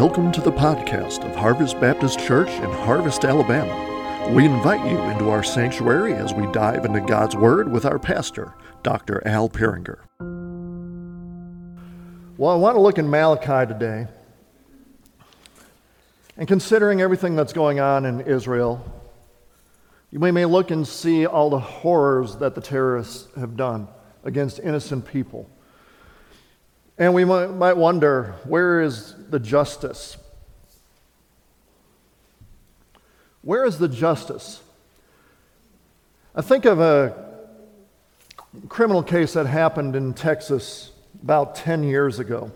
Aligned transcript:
Welcome 0.00 0.30
to 0.30 0.40
the 0.40 0.52
podcast 0.52 1.28
of 1.28 1.34
Harvest 1.34 1.80
Baptist 1.80 2.20
Church 2.20 2.50
in 2.50 2.70
Harvest, 2.70 3.24
Alabama. 3.24 4.32
We 4.32 4.44
invite 4.44 4.88
you 4.88 4.96
into 4.96 5.28
our 5.28 5.42
sanctuary 5.42 6.12
as 6.12 6.32
we 6.32 6.46
dive 6.52 6.84
into 6.84 7.00
God's 7.00 7.34
Word 7.34 7.72
with 7.72 7.84
our 7.84 7.98
pastor, 7.98 8.54
Dr. 8.84 9.20
Al 9.26 9.48
Peringer. 9.48 9.98
Well, 12.36 12.52
I 12.52 12.54
want 12.54 12.76
to 12.76 12.80
look 12.80 12.98
in 12.98 13.10
Malachi 13.10 13.66
today. 13.66 14.06
And 16.36 16.46
considering 16.46 17.00
everything 17.00 17.34
that's 17.34 17.52
going 17.52 17.80
on 17.80 18.06
in 18.06 18.20
Israel, 18.20 18.80
you 20.12 20.20
may 20.20 20.44
look 20.44 20.70
and 20.70 20.86
see 20.86 21.26
all 21.26 21.50
the 21.50 21.58
horrors 21.58 22.36
that 22.36 22.54
the 22.54 22.60
terrorists 22.60 23.26
have 23.34 23.56
done 23.56 23.88
against 24.22 24.60
innocent 24.60 25.06
people. 25.06 25.50
And 26.98 27.14
we 27.14 27.24
might 27.24 27.76
wonder 27.76 28.34
where 28.44 28.82
is 28.82 29.14
the 29.30 29.38
justice? 29.38 30.16
Where 33.42 33.64
is 33.64 33.78
the 33.78 33.88
justice? 33.88 34.60
I 36.34 36.42
think 36.42 36.64
of 36.64 36.80
a 36.80 37.14
criminal 38.68 39.02
case 39.02 39.34
that 39.34 39.46
happened 39.46 39.94
in 39.94 40.12
Texas 40.12 40.90
about 41.22 41.54
10 41.54 41.84
years 41.84 42.18
ago, 42.18 42.50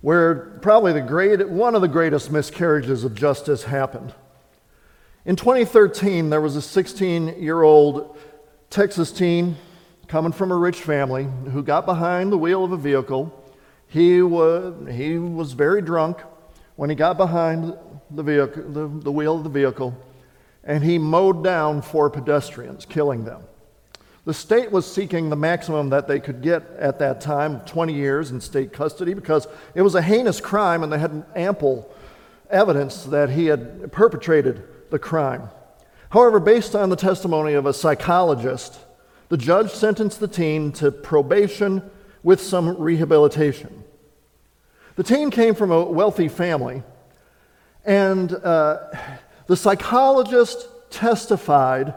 where 0.00 0.34
probably 0.60 0.92
the 0.92 1.00
great, 1.00 1.48
one 1.48 1.76
of 1.76 1.80
the 1.80 1.88
greatest 1.88 2.32
miscarriages 2.32 3.04
of 3.04 3.14
justice 3.14 3.62
happened. 3.64 4.12
In 5.24 5.36
2013, 5.36 6.30
there 6.30 6.40
was 6.40 6.56
a 6.56 6.62
16 6.62 7.40
year 7.40 7.62
old 7.62 8.18
Texas 8.70 9.12
teen 9.12 9.56
coming 10.08 10.32
from 10.32 10.50
a 10.50 10.56
rich 10.56 10.80
family 10.80 11.28
who 11.52 11.62
got 11.62 11.84
behind 11.84 12.32
the 12.32 12.38
wheel 12.38 12.64
of 12.64 12.72
a 12.72 12.76
vehicle. 12.76 13.32
He 13.86 14.22
was, 14.22 14.74
he 14.90 15.18
was 15.18 15.52
very 15.52 15.82
drunk 15.82 16.18
when 16.76 16.90
he 16.90 16.96
got 16.96 17.16
behind 17.16 17.74
the, 18.10 18.22
vehicle, 18.22 18.62
the, 18.72 18.88
the 18.88 19.12
wheel 19.12 19.36
of 19.36 19.44
the 19.44 19.50
vehicle, 19.50 19.96
and 20.64 20.82
he 20.82 20.98
mowed 20.98 21.44
down 21.44 21.82
four 21.82 22.08
pedestrians, 22.08 22.86
killing 22.86 23.24
them. 23.24 23.42
The 24.24 24.34
state 24.34 24.70
was 24.70 24.90
seeking 24.90 25.30
the 25.30 25.36
maximum 25.36 25.90
that 25.90 26.06
they 26.06 26.20
could 26.20 26.42
get 26.42 26.62
at 26.78 26.98
that 26.98 27.20
time 27.20 27.60
20 27.60 27.94
years 27.94 28.30
in 28.30 28.40
state 28.40 28.72
custody 28.72 29.14
because 29.14 29.46
it 29.74 29.82
was 29.82 29.94
a 29.94 30.02
heinous 30.02 30.40
crime 30.40 30.82
and 30.82 30.92
they 30.92 30.98
had 30.98 31.24
ample 31.34 31.90
evidence 32.50 33.04
that 33.04 33.30
he 33.30 33.46
had 33.46 33.90
perpetrated 33.90 34.62
the 34.90 34.98
crime. 34.98 35.48
However, 36.10 36.40
based 36.40 36.74
on 36.74 36.90
the 36.90 36.96
testimony 36.96 37.54
of 37.54 37.66
a 37.66 37.72
psychologist, 37.72 38.78
the 39.28 39.36
judge 39.36 39.70
sentenced 39.70 40.20
the 40.20 40.28
teen 40.28 40.72
to 40.72 40.90
probation 40.90 41.82
with 42.22 42.40
some 42.40 42.76
rehabilitation. 42.78 43.84
The 44.96 45.02
teen 45.04 45.30
came 45.30 45.54
from 45.54 45.70
a 45.70 45.84
wealthy 45.84 46.28
family, 46.28 46.82
and 47.84 48.32
uh, 48.32 48.78
the 49.46 49.56
psychologist 49.56 50.68
testified 50.90 51.94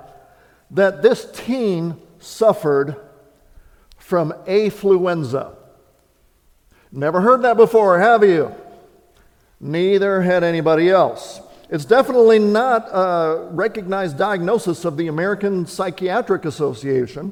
that 0.71 1.01
this 1.01 1.29
teen 1.31 1.97
suffered 2.19 2.95
from 3.97 4.33
affluenza. 4.45 5.55
Never 6.91 7.21
heard 7.21 7.41
that 7.43 7.57
before, 7.57 7.99
have 7.99 8.23
you? 8.23 8.53
Neither 9.59 10.21
had 10.21 10.43
anybody 10.43 10.89
else. 10.89 11.39
It's 11.71 11.85
definitely 11.85 12.37
not 12.37 12.89
a 12.91 13.47
recognized 13.49 14.17
diagnosis 14.17 14.83
of 14.83 14.97
the 14.97 15.07
American 15.07 15.65
Psychiatric 15.65 16.43
Association. 16.43 17.31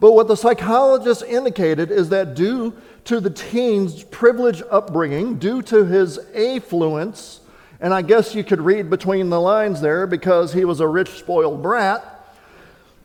But 0.00 0.12
what 0.12 0.28
the 0.28 0.36
psychologist 0.36 1.22
indicated 1.22 1.90
is 1.90 2.08
that 2.08 2.34
due 2.34 2.72
to 3.04 3.20
the 3.20 3.28
teen's 3.28 4.02
privileged 4.04 4.62
upbringing, 4.70 5.38
due 5.38 5.60
to 5.60 5.84
his 5.84 6.18
affluence, 6.34 7.40
and 7.82 7.92
I 7.92 8.00
guess 8.00 8.34
you 8.34 8.44
could 8.44 8.62
read 8.62 8.88
between 8.88 9.28
the 9.28 9.40
lines 9.40 9.82
there 9.82 10.06
because 10.06 10.54
he 10.54 10.64
was 10.64 10.80
a 10.80 10.88
rich, 10.88 11.10
spoiled 11.10 11.62
brat, 11.62 12.02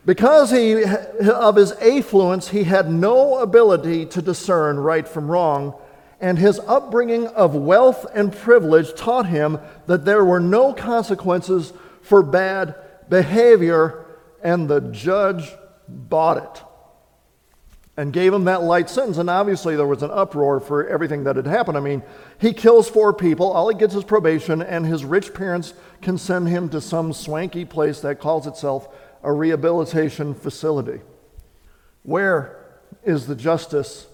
because 0.06 0.50
he, 0.50 0.84
of 0.84 1.56
his 1.56 1.72
affluence, 1.72 2.48
he 2.48 2.64
had 2.64 2.90
no 2.90 3.40
ability 3.40 4.06
to 4.06 4.22
discern 4.22 4.78
right 4.78 5.06
from 5.06 5.30
wrong 5.30 5.74
and 6.20 6.38
his 6.38 6.58
upbringing 6.60 7.26
of 7.28 7.54
wealth 7.54 8.06
and 8.14 8.32
privilege 8.32 8.94
taught 8.94 9.26
him 9.26 9.58
that 9.86 10.04
there 10.04 10.24
were 10.24 10.40
no 10.40 10.72
consequences 10.72 11.72
for 12.02 12.22
bad 12.22 12.74
behavior, 13.08 14.04
and 14.42 14.68
the 14.68 14.80
judge 14.80 15.52
bought 15.88 16.38
it 16.38 16.62
and 17.96 18.12
gave 18.12 18.32
him 18.32 18.44
that 18.44 18.62
light 18.62 18.90
sentence. 18.90 19.18
And 19.18 19.30
obviously, 19.30 19.76
there 19.76 19.86
was 19.86 20.02
an 20.02 20.10
uproar 20.10 20.60
for 20.60 20.86
everything 20.86 21.24
that 21.24 21.36
had 21.36 21.46
happened. 21.46 21.76
I 21.76 21.80
mean, 21.80 22.02
he 22.38 22.52
kills 22.52 22.88
four 22.88 23.12
people, 23.12 23.50
all 23.50 23.68
he 23.68 23.78
gets 23.78 23.94
is 23.94 24.04
probation, 24.04 24.62
and 24.62 24.86
his 24.86 25.04
rich 25.04 25.34
parents 25.34 25.74
can 26.02 26.18
send 26.18 26.48
him 26.48 26.68
to 26.70 26.80
some 26.80 27.12
swanky 27.12 27.64
place 27.64 28.00
that 28.00 28.20
calls 28.20 28.46
itself 28.46 28.88
a 29.22 29.32
rehabilitation 29.32 30.34
facility. 30.34 31.00
Where 32.02 32.64
is 33.02 33.26
the 33.26 33.34
justice 33.34 34.06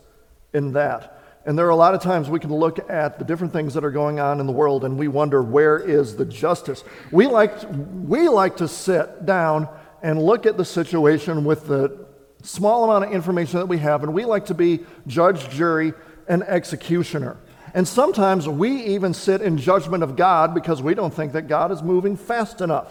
in 0.54 0.72
that? 0.72 1.11
And 1.44 1.58
there 1.58 1.66
are 1.66 1.70
a 1.70 1.76
lot 1.76 1.94
of 1.94 2.00
times 2.00 2.30
we 2.30 2.38
can 2.38 2.52
look 2.52 2.90
at 2.90 3.18
the 3.18 3.24
different 3.24 3.52
things 3.52 3.74
that 3.74 3.84
are 3.84 3.90
going 3.90 4.20
on 4.20 4.38
in 4.38 4.46
the 4.46 4.52
world 4.52 4.84
and 4.84 4.96
we 4.96 5.08
wonder 5.08 5.42
where 5.42 5.78
is 5.78 6.16
the 6.16 6.24
justice. 6.24 6.84
We 7.10 7.26
like, 7.26 7.52
we 8.04 8.28
like 8.28 8.58
to 8.58 8.68
sit 8.68 9.26
down 9.26 9.68
and 10.02 10.22
look 10.22 10.46
at 10.46 10.56
the 10.56 10.64
situation 10.64 11.44
with 11.44 11.66
the 11.66 12.06
small 12.42 12.84
amount 12.84 13.04
of 13.04 13.12
information 13.12 13.60
that 13.60 13.66
we 13.66 13.78
have, 13.78 14.02
and 14.02 14.12
we 14.12 14.24
like 14.24 14.46
to 14.46 14.54
be 14.54 14.80
judge, 15.06 15.48
jury, 15.50 15.94
and 16.28 16.42
executioner. 16.42 17.36
And 17.74 17.86
sometimes 17.86 18.48
we 18.48 18.82
even 18.84 19.14
sit 19.14 19.40
in 19.40 19.56
judgment 19.56 20.02
of 20.02 20.16
God 20.16 20.54
because 20.54 20.82
we 20.82 20.94
don't 20.94 21.14
think 21.14 21.32
that 21.32 21.48
God 21.48 21.72
is 21.72 21.82
moving 21.82 22.16
fast 22.16 22.60
enough. 22.60 22.90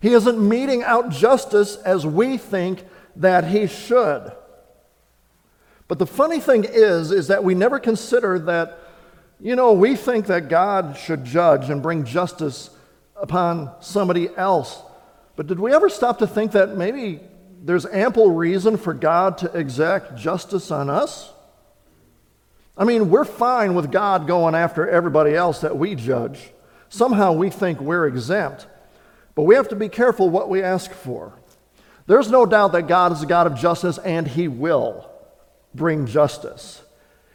He 0.00 0.12
isn't 0.12 0.38
meting 0.38 0.82
out 0.82 1.10
justice 1.10 1.76
as 1.76 2.06
we 2.06 2.36
think 2.36 2.84
that 3.16 3.48
He 3.48 3.66
should. 3.66 4.32
But 5.88 5.98
the 5.98 6.06
funny 6.06 6.38
thing 6.38 6.64
is, 6.64 7.10
is 7.10 7.28
that 7.28 7.42
we 7.42 7.54
never 7.54 7.80
consider 7.80 8.38
that, 8.40 8.78
you 9.40 9.56
know, 9.56 9.72
we 9.72 9.96
think 9.96 10.26
that 10.26 10.48
God 10.48 10.98
should 10.98 11.24
judge 11.24 11.70
and 11.70 11.82
bring 11.82 12.04
justice 12.04 12.68
upon 13.16 13.72
somebody 13.80 14.28
else. 14.36 14.80
But 15.34 15.46
did 15.46 15.58
we 15.58 15.72
ever 15.72 15.88
stop 15.88 16.18
to 16.18 16.26
think 16.26 16.52
that 16.52 16.76
maybe 16.76 17.20
there's 17.64 17.86
ample 17.86 18.30
reason 18.30 18.76
for 18.76 18.92
God 18.92 19.38
to 19.38 19.58
exact 19.58 20.16
justice 20.16 20.70
on 20.70 20.90
us? 20.90 21.32
I 22.76 22.84
mean, 22.84 23.08
we're 23.08 23.24
fine 23.24 23.74
with 23.74 23.90
God 23.90 24.26
going 24.26 24.54
after 24.54 24.86
everybody 24.86 25.34
else 25.34 25.62
that 25.62 25.76
we 25.76 25.94
judge. 25.94 26.50
Somehow 26.90 27.32
we 27.32 27.50
think 27.50 27.80
we're 27.80 28.06
exempt. 28.06 28.66
But 29.34 29.44
we 29.44 29.54
have 29.54 29.68
to 29.68 29.76
be 29.76 29.88
careful 29.88 30.28
what 30.28 30.48
we 30.48 30.62
ask 30.62 30.92
for. 30.92 31.32
There's 32.06 32.30
no 32.30 32.46
doubt 32.46 32.72
that 32.72 32.82
God 32.82 33.12
is 33.12 33.22
a 33.22 33.26
God 33.26 33.46
of 33.46 33.56
justice, 33.56 33.98
and 33.98 34.28
He 34.28 34.48
will 34.48 35.07
bring 35.74 36.06
justice. 36.06 36.82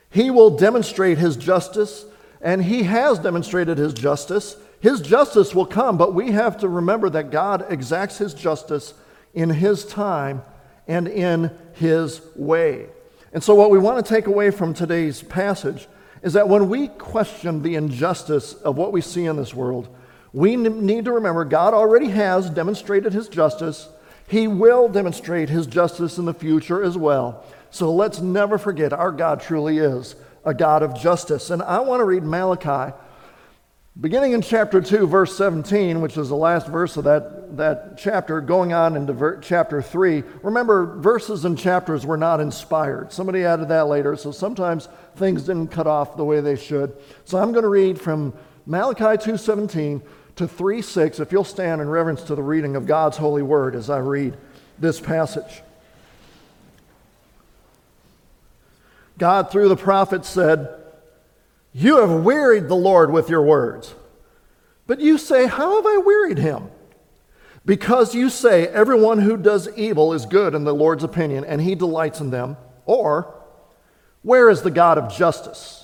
He 0.09 0.29
will 0.29 0.57
demonstrate 0.57 1.17
his 1.17 1.35
justice, 1.35 2.05
and 2.41 2.63
he 2.63 2.83
has 2.83 3.19
demonstrated 3.19 3.77
his 3.77 3.93
justice. 3.93 4.57
His 4.79 5.01
justice 5.01 5.55
will 5.55 5.65
come, 5.65 5.97
but 5.97 6.13
we 6.13 6.31
have 6.31 6.57
to 6.59 6.69
remember 6.69 7.09
that 7.09 7.31
God 7.31 7.65
exacts 7.69 8.17
his 8.17 8.33
justice 8.33 8.93
in 9.33 9.49
his 9.49 9.85
time 9.85 10.43
and 10.87 11.07
in 11.07 11.51
his 11.73 12.21
way. 12.35 12.87
And 13.31 13.43
so, 13.43 13.55
what 13.55 13.71
we 13.71 13.79
want 13.79 14.05
to 14.05 14.13
take 14.13 14.27
away 14.27 14.51
from 14.51 14.73
today's 14.73 15.23
passage 15.23 15.87
is 16.21 16.33
that 16.33 16.47
when 16.47 16.69
we 16.69 16.87
question 16.87 17.61
the 17.61 17.75
injustice 17.75 18.53
of 18.53 18.77
what 18.77 18.93
we 18.93 19.01
see 19.01 19.25
in 19.25 19.35
this 19.35 19.53
world, 19.53 19.89
we 20.31 20.55
need 20.55 21.05
to 21.05 21.11
remember 21.11 21.45
God 21.45 21.73
already 21.73 22.09
has 22.09 22.49
demonstrated 22.49 23.13
his 23.13 23.27
justice. 23.27 23.89
He 24.27 24.47
will 24.47 24.87
demonstrate 24.87 25.49
his 25.49 25.67
justice 25.67 26.17
in 26.17 26.25
the 26.25 26.33
future 26.33 26.83
as 26.83 26.97
well. 26.97 27.43
So 27.73 27.91
let's 27.91 28.21
never 28.21 28.59
forget 28.59 28.93
our 28.93 29.11
God 29.11 29.41
truly 29.41 29.79
is 29.79 30.15
a 30.45 30.53
God 30.53 30.83
of 30.83 30.93
justice. 30.93 31.49
And 31.49 31.63
I 31.63 31.79
want 31.79 32.01
to 32.01 32.05
read 32.05 32.21
Malachi, 32.21 32.95
beginning 33.99 34.33
in 34.33 34.43
chapter 34.43 34.79
2, 34.79 35.07
verse 35.07 35.35
17, 35.35 35.99
which 35.99 36.15
is 36.15 36.29
the 36.29 36.35
last 36.35 36.67
verse 36.67 36.97
of 36.97 37.05
that, 37.05 37.57
that 37.57 37.97
chapter, 37.97 38.41
going 38.41 38.73
on 38.73 38.95
into 38.95 39.11
ver- 39.11 39.39
chapter 39.39 39.81
3. 39.81 40.23
Remember, 40.43 40.99
verses 40.99 41.45
and 41.45 41.57
chapters 41.57 42.05
were 42.05 42.15
not 42.15 42.39
inspired. 42.39 43.11
Somebody 43.11 43.43
added 43.43 43.69
that 43.69 43.87
later, 43.87 44.15
so 44.17 44.31
sometimes 44.31 44.87
things 45.15 45.41
didn't 45.41 45.69
cut 45.69 45.87
off 45.87 46.15
the 46.15 46.25
way 46.25 46.41
they 46.41 46.55
should. 46.55 46.95
So 47.25 47.39
I'm 47.39 47.53
going 47.53 47.63
to 47.63 47.69
read 47.69 47.99
from 47.99 48.33
Malachi 48.67 49.17
2:17 49.17 50.03
to 50.35 50.47
3:6 50.47 51.19
if 51.19 51.31
you'll 51.31 51.43
stand 51.43 51.81
in 51.81 51.89
reverence 51.89 52.21
to 52.23 52.35
the 52.35 52.43
reading 52.43 52.75
of 52.75 52.85
God's 52.85 53.17
holy 53.17 53.41
word 53.41 53.73
as 53.73 53.89
I 53.89 53.97
read 53.97 54.37
this 54.77 54.99
passage. 54.99 55.63
God, 59.17 59.51
through 59.51 59.69
the 59.69 59.75
prophet, 59.75 60.25
said, 60.25 60.69
You 61.71 61.97
have 61.97 62.23
wearied 62.23 62.67
the 62.67 62.75
Lord 62.75 63.11
with 63.11 63.29
your 63.29 63.43
words. 63.43 63.95
But 64.87 64.99
you 64.99 65.17
say, 65.17 65.47
How 65.47 65.75
have 65.75 65.85
I 65.85 65.97
wearied 65.97 66.39
him? 66.39 66.69
Because 67.65 68.15
you 68.15 68.29
say, 68.29 68.67
Everyone 68.67 69.19
who 69.19 69.37
does 69.37 69.69
evil 69.77 70.13
is 70.13 70.25
good 70.25 70.53
in 70.55 70.63
the 70.63 70.73
Lord's 70.73 71.03
opinion, 71.03 71.45
and 71.45 71.61
he 71.61 71.75
delights 71.75 72.19
in 72.19 72.31
them. 72.31 72.57
Or, 72.85 73.33
Where 74.21 74.49
is 74.49 74.61
the 74.61 74.71
God 74.71 74.97
of 74.97 75.13
justice? 75.13 75.83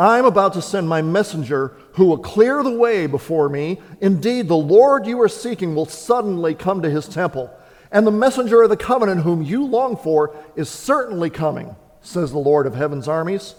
I'm 0.00 0.24
about 0.24 0.54
to 0.54 0.62
send 0.62 0.88
my 0.88 1.02
messenger 1.02 1.76
who 1.92 2.06
will 2.06 2.16
clear 2.16 2.62
the 2.62 2.70
way 2.70 3.06
before 3.06 3.50
me. 3.50 3.82
Indeed, 4.00 4.48
the 4.48 4.56
Lord 4.56 5.06
you 5.06 5.20
are 5.20 5.28
seeking 5.28 5.74
will 5.74 5.84
suddenly 5.84 6.54
come 6.54 6.80
to 6.80 6.88
his 6.88 7.06
temple, 7.06 7.50
and 7.92 8.06
the 8.06 8.10
messenger 8.10 8.62
of 8.62 8.70
the 8.70 8.78
covenant 8.78 9.20
whom 9.20 9.42
you 9.42 9.62
long 9.66 9.98
for 9.98 10.34
is 10.56 10.70
certainly 10.70 11.28
coming, 11.28 11.76
says 12.02 12.32
the 12.32 12.38
Lord 12.38 12.66
of 12.66 12.74
heaven's 12.74 13.08
armies. 13.08 13.54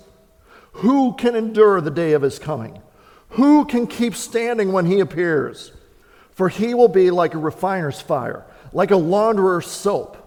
Who 0.74 1.14
can 1.14 1.36
endure 1.36 1.82
the 1.82 1.92
day 1.92 2.14
of 2.14 2.22
his 2.22 2.40
coming? 2.40 2.82
Who 3.32 3.66
can 3.66 3.88
keep 3.88 4.16
standing 4.16 4.72
when 4.72 4.86
he 4.86 5.00
appears? 5.00 5.72
For 6.32 6.50
he 6.50 6.74
will 6.74 6.88
be 6.88 7.12
like 7.12 7.34
a 7.34 7.40
refiner's 7.40 8.02
fire, 8.02 8.46
like 8.74 8.92
a 8.92 8.98
launderer's 8.98 9.68
soap. 9.68 10.18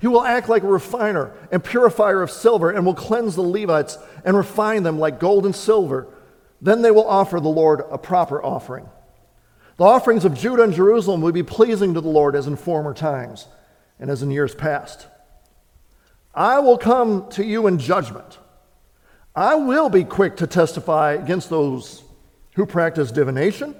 He 0.00 0.06
will 0.06 0.22
act 0.22 0.48
like 0.48 0.62
a 0.62 0.68
refiner 0.68 1.32
and 1.52 1.62
purifier 1.62 2.22
of 2.22 2.30
silver, 2.30 2.70
and 2.70 2.86
will 2.86 2.94
cleanse 2.94 3.36
the 3.36 3.42
Levites 3.42 3.98
and 4.24 4.36
refine 4.36 4.82
them 4.82 4.98
like 4.98 5.20
gold 5.20 5.44
and 5.44 5.54
silver. 5.54 6.06
Then 6.62 6.82
they 6.82 6.90
will 6.90 7.06
offer 7.06 7.40
the 7.40 7.48
Lord 7.48 7.82
a 7.90 7.98
proper 7.98 8.42
offering. 8.42 8.88
The 9.76 9.84
offerings 9.84 10.24
of 10.24 10.34
Judah 10.34 10.62
and 10.62 10.74
Jerusalem 10.74 11.20
will 11.20 11.32
be 11.32 11.42
pleasing 11.42 11.94
to 11.94 12.00
the 12.00 12.08
Lord 12.08 12.36
as 12.36 12.46
in 12.46 12.56
former 12.56 12.94
times 12.94 13.46
and 13.98 14.10
as 14.10 14.22
in 14.22 14.30
years 14.30 14.54
past. 14.54 15.06
I 16.34 16.60
will 16.60 16.78
come 16.78 17.28
to 17.30 17.44
you 17.44 17.66
in 17.66 17.78
judgment. 17.78 18.38
I 19.34 19.56
will 19.56 19.88
be 19.88 20.04
quick 20.04 20.36
to 20.38 20.46
testify 20.46 21.12
against 21.12 21.50
those 21.50 22.02
who 22.54 22.66
practice 22.66 23.10
divination, 23.10 23.74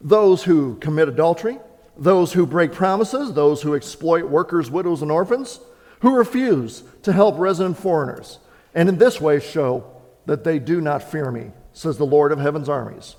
those 0.00 0.44
who 0.44 0.76
commit 0.76 1.08
adultery, 1.08 1.58
those 1.96 2.32
who 2.32 2.46
break 2.46 2.72
promises, 2.72 3.32
those 3.32 3.62
who 3.62 3.74
exploit 3.74 4.24
workers, 4.24 4.70
widows, 4.70 5.02
and 5.02 5.10
orphans, 5.10 5.60
who 6.00 6.16
refuse 6.16 6.82
to 7.02 7.12
help 7.12 7.38
resident 7.38 7.78
foreigners, 7.78 8.38
and 8.74 8.88
in 8.88 8.98
this 8.98 9.20
way 9.20 9.40
show 9.40 9.84
that 10.26 10.44
they 10.44 10.58
do 10.58 10.80
not 10.80 11.02
fear 11.02 11.30
me, 11.30 11.50
says 11.72 11.96
the 11.96 12.04
Lord 12.04 12.32
of 12.32 12.38
heaven's 12.38 12.68
armies. 12.68 13.16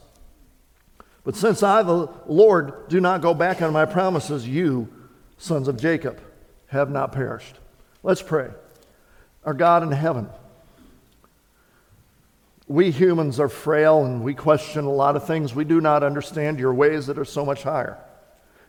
But 1.24 1.36
since 1.36 1.64
I, 1.64 1.82
the 1.84 2.10
Lord, 2.28 2.88
do 2.88 3.02
not 3.02 3.22
go 3.22 3.34
back 3.34 3.62
on 3.62 3.74
my 3.74 3.86
promises, 3.86 4.48
you, 4.48 4.88
sons 5.38 5.68
of 5.68 5.78
Jacob, 5.78 6.22
have 6.68 6.90
not 6.90 7.12
perished. 7.12 7.56
Let's 8.04 8.22
pray. 8.22 8.50
Our 9.44 9.54
God 9.54 9.84
in 9.84 9.92
heaven, 9.92 10.30
we 12.68 12.92
humans 12.92 13.40
are 13.40 13.50
frail 13.50 14.04
and 14.04 14.24
we 14.24 14.34
question 14.34 14.86
a 14.86 14.92
lot 14.92 15.16
of 15.16 15.26
things. 15.26 15.56
We 15.56 15.64
do 15.64 15.80
not 15.80 16.04
understand 16.04 16.60
your 16.60 16.74
ways 16.74 17.08
that 17.08 17.18
are 17.18 17.26
so 17.26 17.46
much 17.46 17.64
higher, 17.64 17.98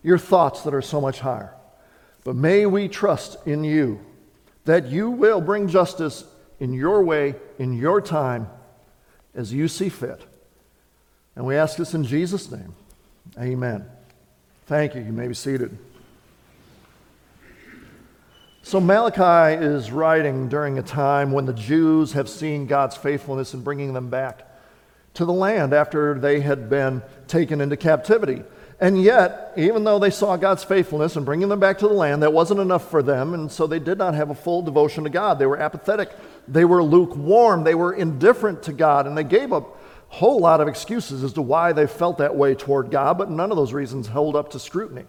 your 0.02 0.19
thoughts 0.19 0.62
that 0.62 0.75
are 0.75 0.82
so 0.82 1.00
much 1.00 1.20
higher. 1.20 1.52
But 2.25 2.36
may 2.36 2.66
we 2.66 2.88
trust 2.88 3.44
in 3.46 3.64
you 3.64 4.00
that 4.64 4.86
you 4.86 5.10
will 5.10 5.40
bring 5.40 5.69
justice 5.69 6.25
in 6.60 6.72
your 6.72 7.02
way, 7.02 7.34
in 7.58 7.72
your 7.72 8.00
time, 8.00 8.48
as 9.34 9.52
you 9.52 9.69
see 9.69 9.88
fit. 9.88 10.22
And 11.34 11.46
we 11.46 11.56
ask 11.56 11.76
this 11.76 11.94
in 11.94 12.04
Jesus' 12.04 12.50
name. 12.50 12.75
Amen. 13.38 13.86
Thank 14.66 14.94
you. 14.94 15.00
You 15.00 15.12
may 15.12 15.28
be 15.28 15.34
seated. 15.34 15.78
So, 18.68 18.80
Malachi 18.80 19.64
is 19.64 19.90
writing 19.90 20.50
during 20.50 20.78
a 20.78 20.82
time 20.82 21.32
when 21.32 21.46
the 21.46 21.54
Jews 21.54 22.12
have 22.12 22.28
seen 22.28 22.66
God's 22.66 22.98
faithfulness 22.98 23.54
in 23.54 23.62
bringing 23.62 23.94
them 23.94 24.10
back 24.10 24.46
to 25.14 25.24
the 25.24 25.32
land 25.32 25.72
after 25.72 26.18
they 26.18 26.40
had 26.40 26.68
been 26.68 27.00
taken 27.28 27.62
into 27.62 27.78
captivity. 27.78 28.42
And 28.78 29.02
yet, 29.02 29.54
even 29.56 29.84
though 29.84 29.98
they 29.98 30.10
saw 30.10 30.36
God's 30.36 30.64
faithfulness 30.64 31.16
in 31.16 31.24
bringing 31.24 31.48
them 31.48 31.60
back 31.60 31.78
to 31.78 31.88
the 31.88 31.94
land, 31.94 32.22
that 32.22 32.34
wasn't 32.34 32.60
enough 32.60 32.90
for 32.90 33.02
them, 33.02 33.32
and 33.32 33.50
so 33.50 33.66
they 33.66 33.78
did 33.78 33.96
not 33.96 34.12
have 34.12 34.28
a 34.28 34.34
full 34.34 34.60
devotion 34.60 35.04
to 35.04 35.08
God. 35.08 35.38
They 35.38 35.46
were 35.46 35.58
apathetic, 35.58 36.10
they 36.46 36.66
were 36.66 36.82
lukewarm, 36.82 37.64
they 37.64 37.74
were 37.74 37.94
indifferent 37.94 38.64
to 38.64 38.74
God, 38.74 39.06
and 39.06 39.16
they 39.16 39.24
gave 39.24 39.50
a 39.50 39.64
whole 40.08 40.40
lot 40.40 40.60
of 40.60 40.68
excuses 40.68 41.24
as 41.24 41.32
to 41.32 41.40
why 41.40 41.72
they 41.72 41.86
felt 41.86 42.18
that 42.18 42.36
way 42.36 42.54
toward 42.54 42.90
God, 42.90 43.16
but 43.16 43.30
none 43.30 43.50
of 43.50 43.56
those 43.56 43.72
reasons 43.72 44.08
held 44.08 44.36
up 44.36 44.50
to 44.50 44.58
scrutiny. 44.58 45.06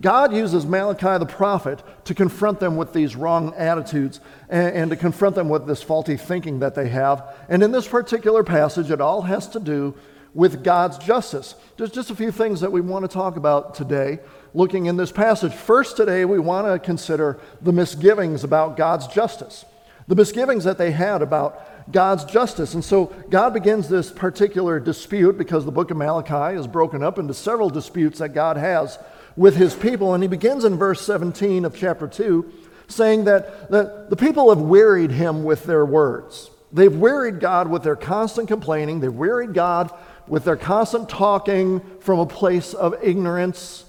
God 0.00 0.34
uses 0.34 0.66
Malachi 0.66 1.18
the 1.18 1.26
prophet 1.26 1.82
to 2.04 2.14
confront 2.14 2.60
them 2.60 2.76
with 2.76 2.92
these 2.92 3.16
wrong 3.16 3.54
attitudes 3.54 4.20
and, 4.48 4.74
and, 4.76 4.90
to 4.90 4.96
confront 4.96 5.34
them 5.34 5.48
with 5.48 5.66
this 5.66 5.82
faulty 5.82 6.16
thinking 6.16 6.60
that 6.60 6.74
they 6.74 6.88
have. 6.88 7.34
And 7.48 7.62
in 7.62 7.72
this 7.72 7.86
particular 7.86 8.42
passage, 8.42 8.90
it 8.90 9.00
all 9.00 9.22
has 9.22 9.48
to 9.48 9.60
do 9.60 9.94
with 10.34 10.64
God's 10.64 10.98
justice. 10.98 11.54
There's 11.76 11.92
just 11.92 12.10
a 12.10 12.16
few 12.16 12.32
things 12.32 12.60
that 12.60 12.72
we 12.72 12.80
want 12.80 13.04
to 13.04 13.08
talk 13.08 13.36
about 13.36 13.74
today, 13.74 14.18
looking 14.52 14.86
in 14.86 14.96
this 14.96 15.12
passage. 15.12 15.54
First, 15.54 15.96
today, 15.96 16.24
we 16.24 16.40
want 16.40 16.66
to 16.66 16.78
consider 16.84 17.38
the 17.62 17.72
misgivings 17.72 18.42
about 18.42 18.76
God's 18.76 19.06
justice, 19.06 19.64
the 20.08 20.16
misgivings 20.16 20.64
that 20.64 20.76
they 20.76 20.90
had 20.90 21.22
about 21.22 21.92
God's 21.92 22.24
justice. 22.24 22.74
And 22.74 22.84
so 22.84 23.06
God 23.30 23.54
begins 23.54 23.88
this 23.88 24.10
particular 24.10 24.80
dispute 24.80 25.38
because 25.38 25.64
the 25.64 25.72
book 25.72 25.90
of 25.90 25.96
Malachi 25.96 26.58
is 26.58 26.66
broken 26.66 27.02
up 27.02 27.18
into 27.18 27.34
several 27.34 27.70
disputes 27.70 28.18
that 28.18 28.30
God 28.30 28.56
has 28.56 28.98
with 29.36 29.56
his 29.56 29.74
people. 29.74 30.14
And 30.14 30.22
he 30.22 30.28
begins 30.28 30.64
in 30.64 30.76
verse 30.76 31.00
17 31.00 31.64
of 31.64 31.76
chapter 31.76 32.06
2 32.06 32.52
saying 32.88 33.24
that, 33.24 33.70
that 33.70 34.10
the 34.10 34.16
people 34.16 34.50
have 34.50 34.60
wearied 34.60 35.10
him 35.10 35.44
with 35.44 35.64
their 35.64 35.84
words. 35.84 36.50
They've 36.72 36.94
wearied 36.94 37.40
God 37.40 37.68
with 37.68 37.82
their 37.82 37.96
constant 37.96 38.48
complaining. 38.48 39.00
They've 39.00 39.12
wearied 39.12 39.54
God 39.54 39.92
with 40.26 40.44
their 40.44 40.56
constant 40.56 41.08
talking 41.08 41.80
from 42.00 42.18
a 42.18 42.26
place 42.26 42.74
of 42.74 42.94
ignorance. 43.02 43.84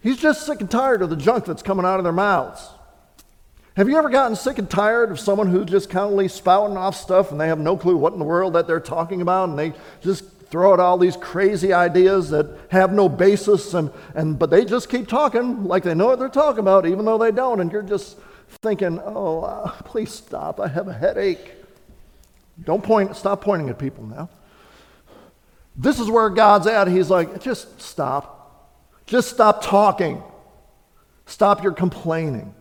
He's 0.00 0.18
just 0.18 0.44
sick 0.44 0.60
and 0.60 0.70
tired 0.70 1.00
of 1.00 1.10
the 1.10 1.16
junk 1.16 1.44
that's 1.44 1.62
coming 1.62 1.86
out 1.86 1.98
of 1.98 2.04
their 2.04 2.12
mouths. 2.12 2.68
Have 3.76 3.88
you 3.88 3.96
ever 3.96 4.08
gotten 4.08 4.36
sick 4.36 4.58
and 4.58 4.70
tired 4.70 5.10
of 5.10 5.18
someone 5.18 5.48
who's 5.48 5.66
just 5.66 5.90
constantly 5.90 6.28
spouting 6.28 6.76
off 6.76 6.94
stuff 6.94 7.32
and 7.32 7.40
they 7.40 7.48
have 7.48 7.58
no 7.58 7.76
clue 7.76 7.96
what 7.96 8.12
in 8.12 8.18
the 8.18 8.24
world 8.24 8.52
that 8.52 8.66
they're 8.66 8.78
talking 8.78 9.20
about 9.20 9.48
and 9.48 9.58
they 9.58 9.72
just 10.00 10.24
throw 10.54 10.72
out 10.72 10.78
all 10.78 10.96
these 10.96 11.16
crazy 11.16 11.72
ideas 11.72 12.30
that 12.30 12.46
have 12.68 12.92
no 12.92 13.08
basis, 13.08 13.74
and, 13.74 13.90
and, 14.14 14.38
but 14.38 14.50
they 14.50 14.64
just 14.64 14.88
keep 14.88 15.08
talking 15.08 15.64
like 15.64 15.82
they 15.82 15.96
know 15.96 16.06
what 16.06 16.20
they're 16.20 16.28
talking 16.28 16.60
about, 16.60 16.86
even 16.86 17.04
though 17.04 17.18
they 17.18 17.32
don't. 17.32 17.58
And 17.58 17.72
you're 17.72 17.82
just 17.82 18.16
thinking, 18.62 19.00
oh, 19.04 19.40
uh, 19.40 19.72
please 19.82 20.12
stop. 20.12 20.60
I 20.60 20.68
have 20.68 20.86
a 20.86 20.92
headache. 20.92 21.54
Don't 22.62 22.84
point, 22.84 23.16
stop 23.16 23.40
pointing 23.40 23.68
at 23.68 23.80
people 23.80 24.04
now. 24.04 24.28
This 25.74 25.98
is 25.98 26.08
where 26.08 26.30
God's 26.30 26.68
at. 26.68 26.86
He's 26.86 27.10
like, 27.10 27.42
just 27.42 27.80
stop. 27.82 28.70
Just 29.06 29.30
stop 29.30 29.60
talking. 29.60 30.22
Stop 31.26 31.64
your 31.64 31.72
complaining. 31.72 32.54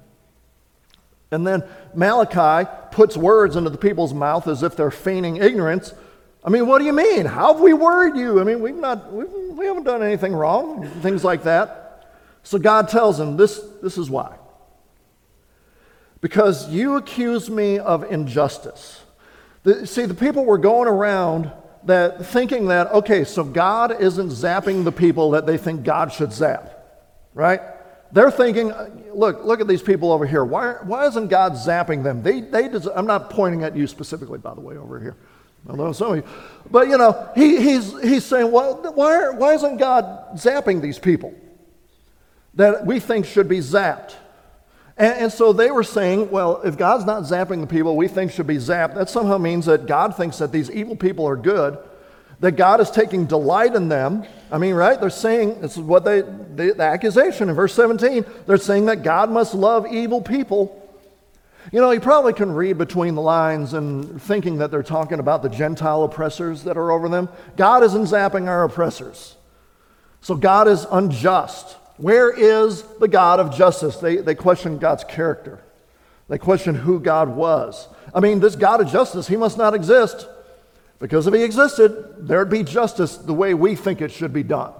And 1.29 1.45
then 1.45 1.61
Malachi 1.93 2.67
puts 2.89 3.15
words 3.15 3.55
into 3.55 3.69
the 3.69 3.77
people's 3.77 4.15
mouth 4.15 4.47
as 4.47 4.63
if 4.63 4.75
they're 4.75 4.89
feigning 4.89 5.35
ignorance 5.35 5.93
I 6.45 6.49
mean, 6.49 6.67
what 6.67 6.79
do 6.79 6.85
you 6.85 6.93
mean? 6.93 7.25
How 7.25 7.53
have 7.53 7.61
we 7.61 7.73
worried 7.73 8.17
you? 8.17 8.41
I 8.41 8.43
mean, 8.43 8.59
we've 8.59 8.75
not, 8.75 9.13
we've, 9.13 9.29
we 9.29 9.65
haven't 9.65 9.83
done 9.83 10.03
anything 10.03 10.33
wrong, 10.33 10.87
things 11.01 11.23
like 11.23 11.43
that. 11.43 12.09
So 12.43 12.59
God 12.59 12.89
tells 12.89 13.19
him, 13.19 13.37
this, 13.37 13.59
this 13.81 13.97
is 13.97 14.09
why. 14.09 14.35
Because 16.19 16.69
you 16.69 16.97
accuse 16.97 17.49
me 17.49 17.79
of 17.79 18.11
injustice. 18.11 19.01
The, 19.63 19.87
see, 19.87 20.05
the 20.05 20.13
people 20.13 20.43
were 20.43 20.57
going 20.57 20.89
around 20.89 21.51
that 21.85 22.25
thinking 22.25 22.67
that, 22.67 22.91
okay, 22.91 23.23
so 23.23 23.43
God 23.43 24.01
isn't 24.01 24.29
zapping 24.29 24.83
the 24.83 24.91
people 24.91 25.31
that 25.31 25.45
they 25.45 25.57
think 25.57 25.83
God 25.83 26.11
should 26.11 26.33
zap, 26.33 26.69
right? 27.33 27.61
They're 28.11 28.31
thinking, 28.31 28.73
look, 29.13 29.43
look 29.43 29.59
at 29.59 29.67
these 29.67 29.81
people 29.81 30.11
over 30.11 30.25
here. 30.25 30.43
Why, 30.43 30.73
why 30.83 31.07
isn't 31.07 31.29
God 31.29 31.53
zapping 31.53 32.03
them? 32.03 32.21
They, 32.21 32.41
they 32.41 32.67
des- 32.67 32.91
I'm 32.93 33.07
not 33.07 33.29
pointing 33.29 33.63
at 33.63 33.75
you 33.75 33.87
specifically, 33.87 34.39
by 34.39 34.53
the 34.53 34.61
way, 34.61 34.77
over 34.77 34.99
here. 34.99 35.15
Although 35.67 35.93
some 35.93 36.11
of 36.11 36.17
you, 36.17 36.23
but 36.69 36.87
you 36.87 36.97
know, 36.97 37.29
he, 37.35 37.61
he's, 37.61 38.01
he's 38.01 38.25
saying, 38.25 38.51
well, 38.51 38.75
why, 38.93 39.29
why 39.29 39.53
isn't 39.53 39.77
God 39.77 40.35
zapping 40.35 40.81
these 40.81 40.99
people 40.99 41.33
that 42.55 42.85
we 42.85 42.99
think 42.99 43.25
should 43.25 43.47
be 43.47 43.59
zapped? 43.59 44.15
And, 44.97 45.23
and, 45.23 45.31
so 45.31 45.53
they 45.53 45.71
were 45.71 45.83
saying, 45.83 46.29
well, 46.29 46.61
if 46.61 46.77
God's 46.77 47.05
not 47.05 47.23
zapping 47.23 47.61
the 47.61 47.67
people 47.67 47.95
we 47.95 48.07
think 48.07 48.31
should 48.31 48.45
be 48.45 48.57
zapped, 48.57 48.95
that 48.95 49.09
somehow 49.09 49.37
means 49.37 49.65
that 49.65 49.87
God 49.87 50.15
thinks 50.15 50.37
that 50.37 50.51
these 50.51 50.69
evil 50.69 50.95
people 50.95 51.25
are 51.27 51.35
good, 51.35 51.77
that 52.41 52.51
God 52.53 52.81
is 52.81 52.91
taking 52.91 53.25
delight 53.25 53.73
in 53.73 53.87
them. 53.87 54.25
I 54.51 54.57
mean, 54.57 54.75
right? 54.75 54.99
They're 54.99 55.09
saying, 55.09 55.61
this 55.61 55.77
is 55.77 55.79
what 55.79 56.03
they, 56.03 56.21
the, 56.21 56.73
the 56.77 56.83
accusation 56.83 57.49
in 57.49 57.55
verse 57.55 57.73
17, 57.73 58.25
they're 58.45 58.57
saying 58.57 58.85
that 58.85 59.01
God 59.01 59.31
must 59.31 59.55
love 59.55 59.87
evil 59.87 60.21
people 60.21 60.82
you 61.71 61.79
know, 61.79 61.91
you 61.91 61.99
probably 61.99 62.33
can 62.33 62.51
read 62.53 62.77
between 62.77 63.15
the 63.15 63.21
lines 63.21 63.73
and 63.73 64.21
thinking 64.21 64.57
that 64.57 64.71
they're 64.71 64.83
talking 64.83 65.19
about 65.19 65.41
the 65.41 65.49
Gentile 65.49 66.03
oppressors 66.03 66.63
that 66.63 66.77
are 66.77 66.91
over 66.91 67.07
them. 67.07 67.29
God 67.55 67.83
isn't 67.83 68.03
zapping 68.03 68.47
our 68.47 68.63
oppressors. 68.63 69.35
So 70.21 70.35
God 70.35 70.67
is 70.67 70.85
unjust. 70.91 71.77
Where 71.97 72.31
is 72.31 72.83
the 72.99 73.07
God 73.07 73.39
of 73.39 73.55
justice? 73.55 73.97
They, 73.97 74.17
they 74.17 74.35
question 74.35 74.77
God's 74.77 75.03
character. 75.03 75.61
They 76.27 76.37
question 76.37 76.75
who 76.75 76.99
God 76.99 77.29
was. 77.29 77.87
I 78.13 78.19
mean, 78.19 78.39
this 78.39 78.55
God 78.55 78.81
of 78.81 78.91
justice, 78.91 79.27
he 79.27 79.37
must 79.37 79.57
not 79.57 79.73
exist. 79.73 80.27
Because 80.99 81.27
if 81.27 81.33
he 81.33 81.43
existed, 81.43 82.27
there'd 82.27 82.49
be 82.49 82.63
justice 82.63 83.17
the 83.17 83.33
way 83.33 83.53
we 83.53 83.75
think 83.75 84.01
it 84.01 84.11
should 84.11 84.33
be 84.33 84.43
done. 84.43 84.71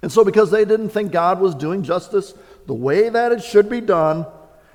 And 0.00 0.10
so, 0.10 0.24
because 0.24 0.50
they 0.50 0.64
didn't 0.64 0.90
think 0.90 1.12
God 1.12 1.40
was 1.40 1.54
doing 1.54 1.82
justice 1.82 2.32
the 2.66 2.74
way 2.74 3.08
that 3.08 3.32
it 3.32 3.42
should 3.42 3.68
be 3.68 3.80
done, 3.80 4.26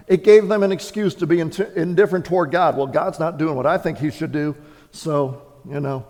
It 0.07 0.23
gave 0.23 0.47
them 0.47 0.63
an 0.63 0.71
excuse 0.71 1.15
to 1.15 1.27
be 1.27 1.39
indifferent 1.39 2.25
toward 2.25 2.51
God. 2.51 2.77
Well, 2.77 2.87
God's 2.87 3.19
not 3.19 3.37
doing 3.37 3.55
what 3.55 3.65
I 3.65 3.77
think 3.77 3.97
He 3.97 4.11
should 4.11 4.31
do, 4.31 4.55
so, 4.91 5.41
you 5.69 5.79
know, 5.79 6.05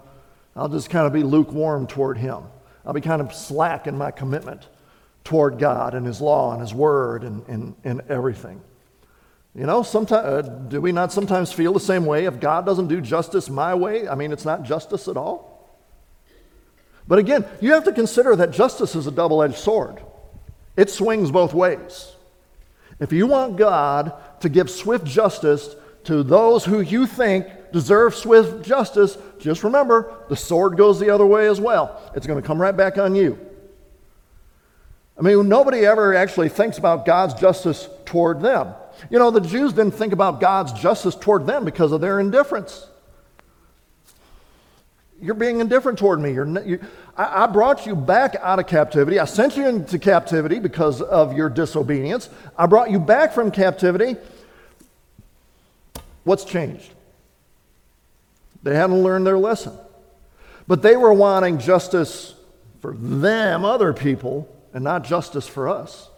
I'll 0.56 0.70
just 0.70 0.90
kind 0.90 1.08
of 1.08 1.14
be 1.14 1.24
lukewarm 1.24 1.88
toward 1.88 2.18
Him. 2.18 2.44
I'll 2.86 2.94
be 2.94 3.02
kind 3.02 3.22
of 3.22 3.34
slack 3.34 3.88
in 3.88 3.98
my 3.98 4.12
commitment 4.12 4.68
toward 5.24 5.60
God 5.60 5.94
and 5.94 6.06
His 6.06 6.22
law 6.22 6.52
and 6.54 6.62
His 6.62 6.74
word 6.74 7.24
and, 7.24 7.48
and, 7.48 7.76
and 7.84 8.02
everything. 8.10 8.62
You 9.56 9.68
know, 9.68 9.84
sometimes, 9.84 10.26
uh, 10.26 10.42
do 10.42 10.82
we 10.82 10.92
not 10.92 11.12
sometimes 11.12 11.54
feel 11.54 11.74
the 11.74 11.80
same 11.80 12.06
way 12.06 12.26
if 12.26 12.40
God 12.40 12.66
doesn't 12.66 12.88
do 12.88 13.00
justice 13.00 13.50
my 13.50 13.76
way? 13.76 14.08
I 14.08 14.16
mean, 14.16 14.32
it's 14.32 14.46
not 14.46 14.64
justice 14.64 15.08
at 15.08 15.16
all. 15.16 15.54
But 17.08 17.20
again, 17.20 17.46
you 17.62 17.74
have 17.74 17.84
to 17.84 17.92
consider 17.92 18.36
that 18.36 18.52
justice 18.52 18.96
is 18.96 19.06
a 19.06 19.12
double 19.12 19.44
edged 19.44 19.58
sword, 19.58 20.02
it 20.76 20.90
swings 20.90 21.32
both 21.32 21.54
ways. 21.54 22.13
If 23.00 23.12
you 23.12 23.28
want 23.28 23.58
God 23.58 24.14
to 24.42 24.50
give 24.50 24.70
swift 24.70 25.06
justice 25.06 25.76
to 26.06 26.24
those 26.24 26.66
who 26.66 26.82
you 26.82 27.08
think 27.08 27.48
deserve 27.72 28.16
swift 28.16 28.66
justice, 28.66 29.18
just 29.40 29.64
remember 29.64 30.14
the 30.30 30.36
sword 30.36 30.78
goes 30.78 31.00
the 31.00 31.10
other 31.10 31.26
way 31.26 31.48
as 31.48 31.60
well. 31.60 32.02
It's 32.16 32.28
going 32.28 32.42
to 32.42 32.46
come 32.46 32.62
right 32.62 32.76
back 32.76 32.98
on 32.98 33.16
you. 33.16 33.40
I 35.18 35.22
mean, 35.22 35.48
nobody 35.48 35.86
ever 35.86 36.16
actually 36.16 36.50
thinks 36.50 36.78
about 36.78 37.06
God's 37.06 37.34
justice 37.36 37.88
toward 38.06 38.42
them. 38.42 38.74
You 39.10 39.20
know, 39.20 39.32
the 39.32 39.42
Jews 39.42 39.74
didn't 39.74 39.94
think 39.94 40.14
about 40.14 40.40
God's 40.40 40.74
justice 40.74 41.16
toward 41.16 41.46
them 41.46 41.66
because 41.66 41.92
of 41.92 42.02
their 42.02 42.20
indifference. 42.20 42.88
You're 45.24 45.36
being 45.36 45.62
indifferent 45.62 45.98
toward 45.98 46.20
me. 46.20 46.34
You're, 46.34 46.66
you, 46.66 46.80
I, 47.16 47.44
I 47.44 47.48
brought 47.48 47.86
you 47.86 47.96
back 47.96 48.36
out 48.42 48.60
of 48.60 48.68
captivity. 48.68 49.20
I 49.20 49.26
sent 49.26 49.56
you 49.56 49.66
into 49.66 49.98
captivity 49.98 50.60
because 50.60 51.02
of 51.02 51.38
your 51.38 51.50
disobedience. 51.50 52.30
I 52.58 52.66
brought 52.66 52.92
you 52.92 53.00
back 53.00 53.32
from 53.32 53.50
captivity. 53.50 54.18
What's 56.26 56.44
changed? 56.44 56.92
They 58.64 58.76
hadn't 58.76 59.02
learned 59.02 59.26
their 59.26 59.38
lesson. 59.38 59.78
But 60.68 60.82
they 60.82 60.98
were 60.98 61.14
wanting 61.14 61.58
justice 61.58 62.36
for 62.82 62.94
them, 62.94 63.64
other 63.64 63.94
people, 63.94 64.54
and 64.74 64.84
not 64.84 65.06
justice 65.06 65.48
for 65.48 65.70
us. 65.70 66.10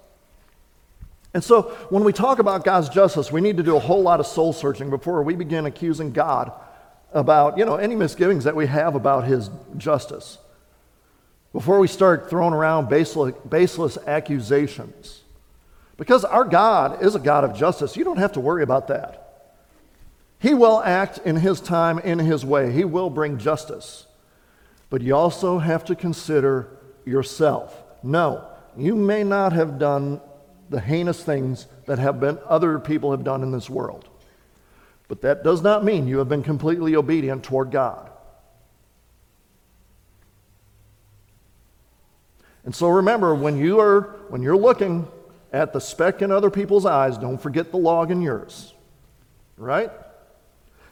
And 1.35 1.43
so 1.43 1.63
when 1.89 2.03
we 2.03 2.12
talk 2.12 2.39
about 2.39 2.63
God's 2.63 2.89
justice, 2.89 3.31
we 3.31 3.41
need 3.41 3.57
to 3.57 3.63
do 3.63 3.75
a 3.75 3.79
whole 3.79 4.01
lot 4.01 4.19
of 4.19 4.25
soul 4.25 4.51
searching 4.51 4.89
before 4.89 5.21
we 5.21 5.35
begin 5.35 5.67
accusing 5.67 6.12
God 6.12 6.51
about, 7.15 7.57
you 7.57 7.65
know, 7.65 7.77
any 7.77 7.95
misgivings 7.95 8.43
that 8.43 8.55
we 8.55 8.67
have 8.67 8.93
about 8.93 9.24
his 9.24 9.50
justice. 9.77 10.38
Before 11.53 11.79
we 11.79 11.88
start 11.88 12.29
throwing 12.29 12.53
around 12.53 12.89
baseless, 12.89 13.34
baseless 13.48 13.98
accusations. 14.05 15.22
Because 15.98 16.25
our 16.25 16.43
God 16.43 17.01
is 17.01 17.15
a 17.15 17.19
God 17.19 17.45
of 17.45 17.55
justice. 17.55 17.95
You 17.95 18.03
don't 18.03 18.17
have 18.17 18.34
to 18.34 18.41
worry 18.41 18.62
about 18.62 18.89
that. 18.89 19.22
He 20.39 20.53
will 20.53 20.84
act 20.84 21.19
in 21.19 21.38
his 21.38 21.62
time, 21.62 22.00
in 22.00 22.19
his 22.19 22.45
way. 22.45 22.74
He 22.74 22.84
will 22.84 23.10
bring 23.10 23.38
justice. 23.38 24.05
But 24.89 25.01
you 25.01 25.15
also 25.15 25.60
have 25.60 25.86
to 25.86 25.95
consider 25.95 26.67
yourself. 27.05 27.81
No, 28.03 28.45
you 28.75 28.93
may 28.93 29.24
not 29.24 29.53
have 29.53 29.79
done 29.79 30.19
the 30.69 30.81
heinous 30.81 31.24
things 31.24 31.67
that 31.86 32.00
have 32.00 32.19
been 32.19 32.38
other 32.45 32.77
people 32.79 33.12
have 33.12 33.24
done 33.24 33.41
in 33.41 33.51
this 33.51 33.69
world. 33.69 34.10
But 35.07 35.21
that 35.21 35.43
does 35.43 35.62
not 35.62 35.83
mean 35.83 36.07
you 36.07 36.17
have 36.17 36.29
been 36.29 36.43
completely 36.43 36.95
obedient 36.95 37.43
toward 37.43 37.71
God. 37.71 38.09
And 42.63 42.75
so 42.75 42.88
remember, 42.89 43.35
when 43.35 43.57
you 43.57 43.79
are 43.79 44.15
when 44.29 44.41
you're 44.41 44.57
looking 44.57 45.07
at 45.53 45.71
the 45.71 45.79
speck 45.79 46.21
in 46.21 46.31
other 46.31 46.50
people's 46.50 46.85
eyes, 46.85 47.17
don't 47.17 47.38
forget 47.38 47.71
the 47.71 47.77
log 47.77 48.09
in 48.09 48.21
yours. 48.21 48.74
Right? 49.57 49.91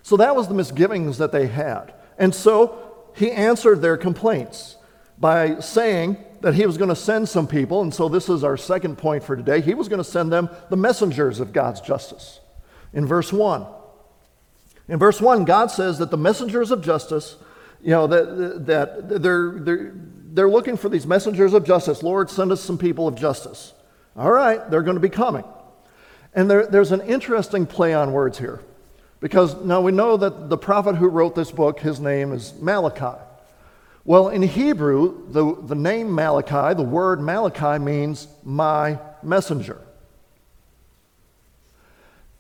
So 0.03 0.17
that 0.17 0.35
was 0.35 0.47
the 0.47 0.53
misgivings 0.53 1.17
that 1.17 1.31
they 1.31 1.47
had. 1.47 1.93
And 2.17 2.33
so 2.35 3.09
he 3.15 3.31
answered 3.31 3.81
their 3.81 3.97
complaints 3.97 4.77
by 5.17 5.59
saying 5.59 6.17
that 6.41 6.53
he 6.53 6.65
was 6.65 6.77
going 6.77 6.89
to 6.89 6.95
send 6.95 7.29
some 7.29 7.47
people, 7.47 7.81
and 7.81 7.93
so 7.93 8.09
this 8.09 8.27
is 8.29 8.43
our 8.43 8.57
second 8.57 8.97
point 8.97 9.23
for 9.23 9.35
today. 9.35 9.61
He 9.61 9.73
was 9.73 9.87
going 9.87 9.99
to 9.99 10.03
send 10.03 10.31
them 10.31 10.49
the 10.69 10.75
messengers 10.75 11.39
of 11.39 11.53
God's 11.53 11.79
justice. 11.79 12.41
In 12.91 13.05
verse 13.05 13.31
1. 13.31 13.65
In 14.87 14.99
verse 14.99 15.21
1, 15.21 15.45
God 15.45 15.71
says 15.71 15.97
that 15.99 16.11
the 16.11 16.17
messengers 16.17 16.71
of 16.71 16.81
justice, 16.81 17.37
you 17.81 17.91
know, 17.91 18.07
that, 18.07 18.65
that 18.65 19.21
they're, 19.21 19.51
they're, 19.59 19.93
they're 20.33 20.49
looking 20.49 20.77
for 20.77 20.89
these 20.89 21.05
messengers 21.05 21.53
of 21.53 21.65
justice. 21.65 22.03
Lord, 22.03 22.29
send 22.29 22.51
us 22.51 22.61
some 22.61 22.77
people 22.77 23.07
of 23.07 23.15
justice. 23.15 23.73
All 24.15 24.31
right, 24.31 24.69
they're 24.69 24.83
going 24.83 24.95
to 24.95 25.01
be 25.01 25.09
coming. 25.09 25.45
And 26.35 26.49
there, 26.49 26.65
there's 26.65 26.91
an 26.91 27.01
interesting 27.01 27.65
play 27.65 27.93
on 27.93 28.11
words 28.11 28.37
here. 28.37 28.59
Because 29.19 29.55
now 29.63 29.79
we 29.79 29.93
know 29.93 30.17
that 30.17 30.49
the 30.49 30.57
prophet 30.57 30.95
who 30.95 31.07
wrote 31.07 31.33
this 31.33 31.49
book, 31.49 31.79
his 31.79 31.99
name 31.99 32.33
is 32.33 32.53
Malachi. 32.59 33.17
Well, 34.03 34.27
in 34.27 34.41
Hebrew, 34.41 35.31
the, 35.31 35.55
the 35.61 35.75
name 35.75 36.13
Malachi, 36.13 36.75
the 36.75 36.83
word 36.83 37.21
Malachi 37.21 37.81
means 37.81 38.27
my 38.43 38.99
messenger. 39.21 39.79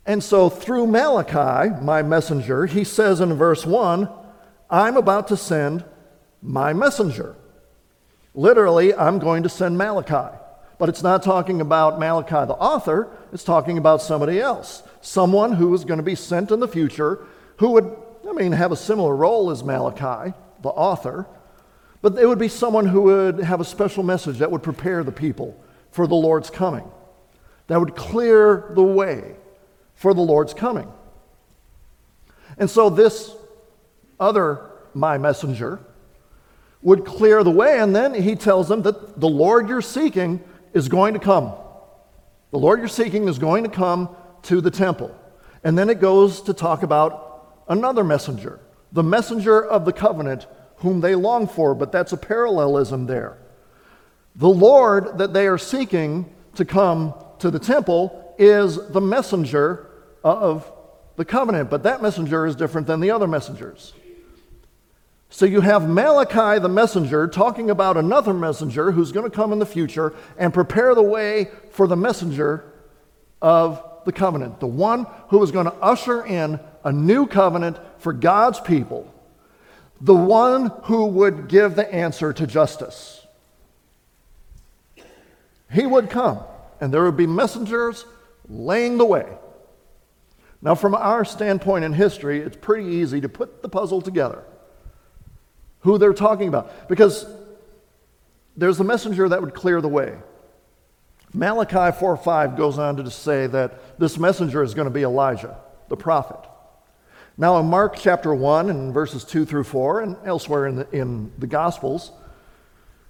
And 0.05 0.23
so 0.23 0.49
through 0.49 0.87
Malachi, 0.87 1.69
my 1.81 2.01
messenger, 2.01 2.65
he 2.65 2.83
says 2.83 3.21
in 3.21 3.33
verse 3.35 3.65
1, 3.65 4.09
I'm 4.69 4.97
about 4.97 5.29
to 5.29 5.37
send 5.37 5.85
my 6.41 6.73
messenger. 6.73 7.35
Literally, 8.35 8.93
I'm 8.93 9.19
going 9.19 9.43
to 9.43 9.49
send 9.49 9.77
Malachi. 9.77 10.37
But 10.77 10.89
it's 10.89 11.03
not 11.03 11.23
talking 11.23 11.61
about 11.61 11.99
Malachi 11.99 12.45
the 12.45 12.55
author, 12.55 13.09
it's 13.31 13.43
talking 13.43 13.77
about 13.77 14.01
somebody 14.01 14.39
else. 14.39 14.83
Someone 15.01 15.53
who 15.53 15.73
is 15.73 15.85
going 15.85 15.99
to 15.99 16.03
be 16.03 16.15
sent 16.15 16.51
in 16.51 16.59
the 16.59 16.67
future 16.67 17.25
who 17.57 17.69
would, 17.71 17.95
I 18.27 18.33
mean, 18.33 18.51
have 18.51 18.71
a 18.71 18.75
similar 18.75 19.15
role 19.15 19.51
as 19.51 19.63
Malachi, 19.63 20.33
the 20.61 20.69
author, 20.69 21.27
but 22.01 22.17
it 22.17 22.25
would 22.25 22.39
be 22.39 22.49
someone 22.49 22.85
who 22.85 23.03
would 23.03 23.39
have 23.39 23.61
a 23.61 23.65
special 23.65 24.03
message 24.03 24.39
that 24.39 24.51
would 24.51 24.63
prepare 24.63 25.03
the 25.03 25.11
people 25.11 25.57
for 25.91 26.07
the 26.07 26.15
Lord's 26.15 26.49
coming, 26.49 26.89
that 27.67 27.79
would 27.79 27.95
clear 27.95 28.71
the 28.75 28.83
way 28.83 29.35
for 29.95 30.13
the 30.13 30.21
Lord's 30.21 30.53
coming. 30.53 30.91
And 32.57 32.69
so 32.69 32.89
this 32.89 33.31
other, 34.19 34.69
my 34.93 35.17
messenger, 35.17 35.79
would 36.81 37.05
clear 37.05 37.43
the 37.43 37.51
way, 37.51 37.79
and 37.79 37.95
then 37.95 38.13
he 38.13 38.35
tells 38.35 38.67
them 38.67 38.81
that 38.83 39.19
the 39.19 39.27
Lord 39.27 39.69
you're 39.69 39.81
seeking 39.81 40.43
is 40.73 40.89
going 40.89 41.13
to 41.13 41.19
come. 41.19 41.53
The 42.51 42.59
Lord 42.59 42.79
you're 42.79 42.87
seeking 42.89 43.27
is 43.27 43.39
going 43.39 43.63
to 43.63 43.69
come 43.69 44.15
to 44.43 44.61
the 44.61 44.71
temple. 44.71 45.17
And 45.63 45.77
then 45.77 45.89
it 45.89 45.99
goes 46.01 46.41
to 46.41 46.53
talk 46.53 46.83
about 46.83 47.63
another 47.69 48.03
messenger, 48.03 48.59
the 48.91 49.03
messenger 49.03 49.63
of 49.63 49.85
the 49.85 49.93
covenant 49.93 50.45
whom 50.77 50.99
they 50.99 51.15
long 51.15 51.47
for, 51.47 51.73
but 51.73 51.91
that's 51.91 52.11
a 52.11 52.17
parallelism 52.17 53.05
there. 53.05 53.37
The 54.35 54.49
Lord 54.49 55.17
that 55.19 55.33
they 55.33 55.47
are 55.47 55.57
seeking 55.57 56.33
to 56.55 56.65
come 56.65 57.13
to 57.39 57.49
the 57.49 57.59
temple 57.59 58.19
is 58.37 58.89
the 58.89 59.01
messenger 59.01 59.87
of 60.23 60.71
the 61.15 61.25
covenant, 61.25 61.69
but 61.69 61.83
that 61.83 62.01
messenger 62.01 62.45
is 62.45 62.55
different 62.55 62.87
than 62.87 62.99
the 62.99 63.11
other 63.11 63.27
messengers. 63.27 63.93
So 65.29 65.45
you 65.45 65.61
have 65.61 65.89
Malachi 65.89 66.59
the 66.59 66.69
messenger 66.69 67.27
talking 67.27 67.69
about 67.69 67.97
another 67.97 68.33
messenger 68.33 68.91
who's 68.91 69.11
going 69.11 69.29
to 69.29 69.35
come 69.35 69.51
in 69.51 69.59
the 69.59 69.65
future 69.65 70.13
and 70.37 70.53
prepare 70.53 70.93
the 70.93 71.03
way 71.03 71.49
for 71.71 71.87
the 71.87 71.95
messenger 71.95 72.63
of 73.41 73.83
the 74.05 74.11
covenant, 74.11 74.59
the 74.59 74.67
one 74.67 75.07
who 75.29 75.41
is 75.41 75.51
going 75.51 75.65
to 75.65 75.73
usher 75.75 76.25
in 76.25 76.59
a 76.83 76.91
new 76.91 77.25
covenant 77.25 77.79
for 77.97 78.13
God's 78.13 78.59
people 78.59 79.13
the 80.03 80.13
one 80.13 80.69
who 80.83 81.05
would 81.05 81.47
give 81.47 81.75
the 81.75 81.93
answer 81.93 82.33
to 82.33 82.45
justice. 82.45 83.25
He 85.71 85.85
would 85.85 86.09
come, 86.09 86.39
and 86.81 86.93
there 86.93 87.03
would 87.05 87.15
be 87.15 87.25
messengers 87.25 88.05
laying 88.47 88.97
the 88.97 89.05
way. 89.05 89.25
Now, 90.61 90.75
from 90.75 90.95
our 90.95 91.25
standpoint 91.25 91.83
in 91.83 91.93
history, 91.93 92.39
it's 92.39 92.55
pretty 92.55 92.87
easy 92.87 93.19
to 93.21 93.29
put 93.29 93.61
the 93.61 93.69
puzzle 93.69 94.01
together. 94.01 94.43
Who 95.81 95.97
they're 95.97 96.13
talking 96.13 96.47
about. 96.47 96.87
Because 96.87 97.25
there's 98.55 98.79
a 98.79 98.83
messenger 98.83 99.27
that 99.27 99.41
would 99.41 99.53
clear 99.53 99.81
the 99.81 99.89
way. 99.89 100.17
Malachi 101.33 101.97
4 101.97 102.15
5 102.15 102.55
goes 102.55 102.77
on 102.77 102.97
to 102.97 103.11
say 103.11 103.47
that 103.47 103.99
this 103.99 104.17
messenger 104.17 104.63
is 104.63 104.73
going 104.73 104.85
to 104.85 104.93
be 104.93 105.03
Elijah, 105.03 105.57
the 105.89 105.97
prophet. 105.97 106.39
Now, 107.37 107.57
in 107.57 107.65
Mark 107.65 107.97
chapter 107.97 108.33
1 108.33 108.69
and 108.69 108.93
verses 108.93 109.23
2 109.25 109.43
through 109.45 109.63
4, 109.63 110.01
and 110.01 110.17
elsewhere 110.23 110.67
in 110.67 110.75
the, 110.75 110.89
in 110.91 111.31
the 111.39 111.47
Gospels, 111.47 112.11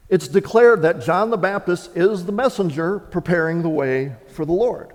it's 0.08 0.30
declared 0.30 0.84
that 0.84 1.02
John 1.02 1.30
the 1.30 1.38
Baptist 1.38 1.96
is 1.96 2.26
the 2.26 2.32
messenger 2.32 3.00
preparing 3.00 3.62
the 3.62 3.70
way 3.70 4.16
for 4.30 4.46
the 4.46 4.54
Lord. 4.54 4.94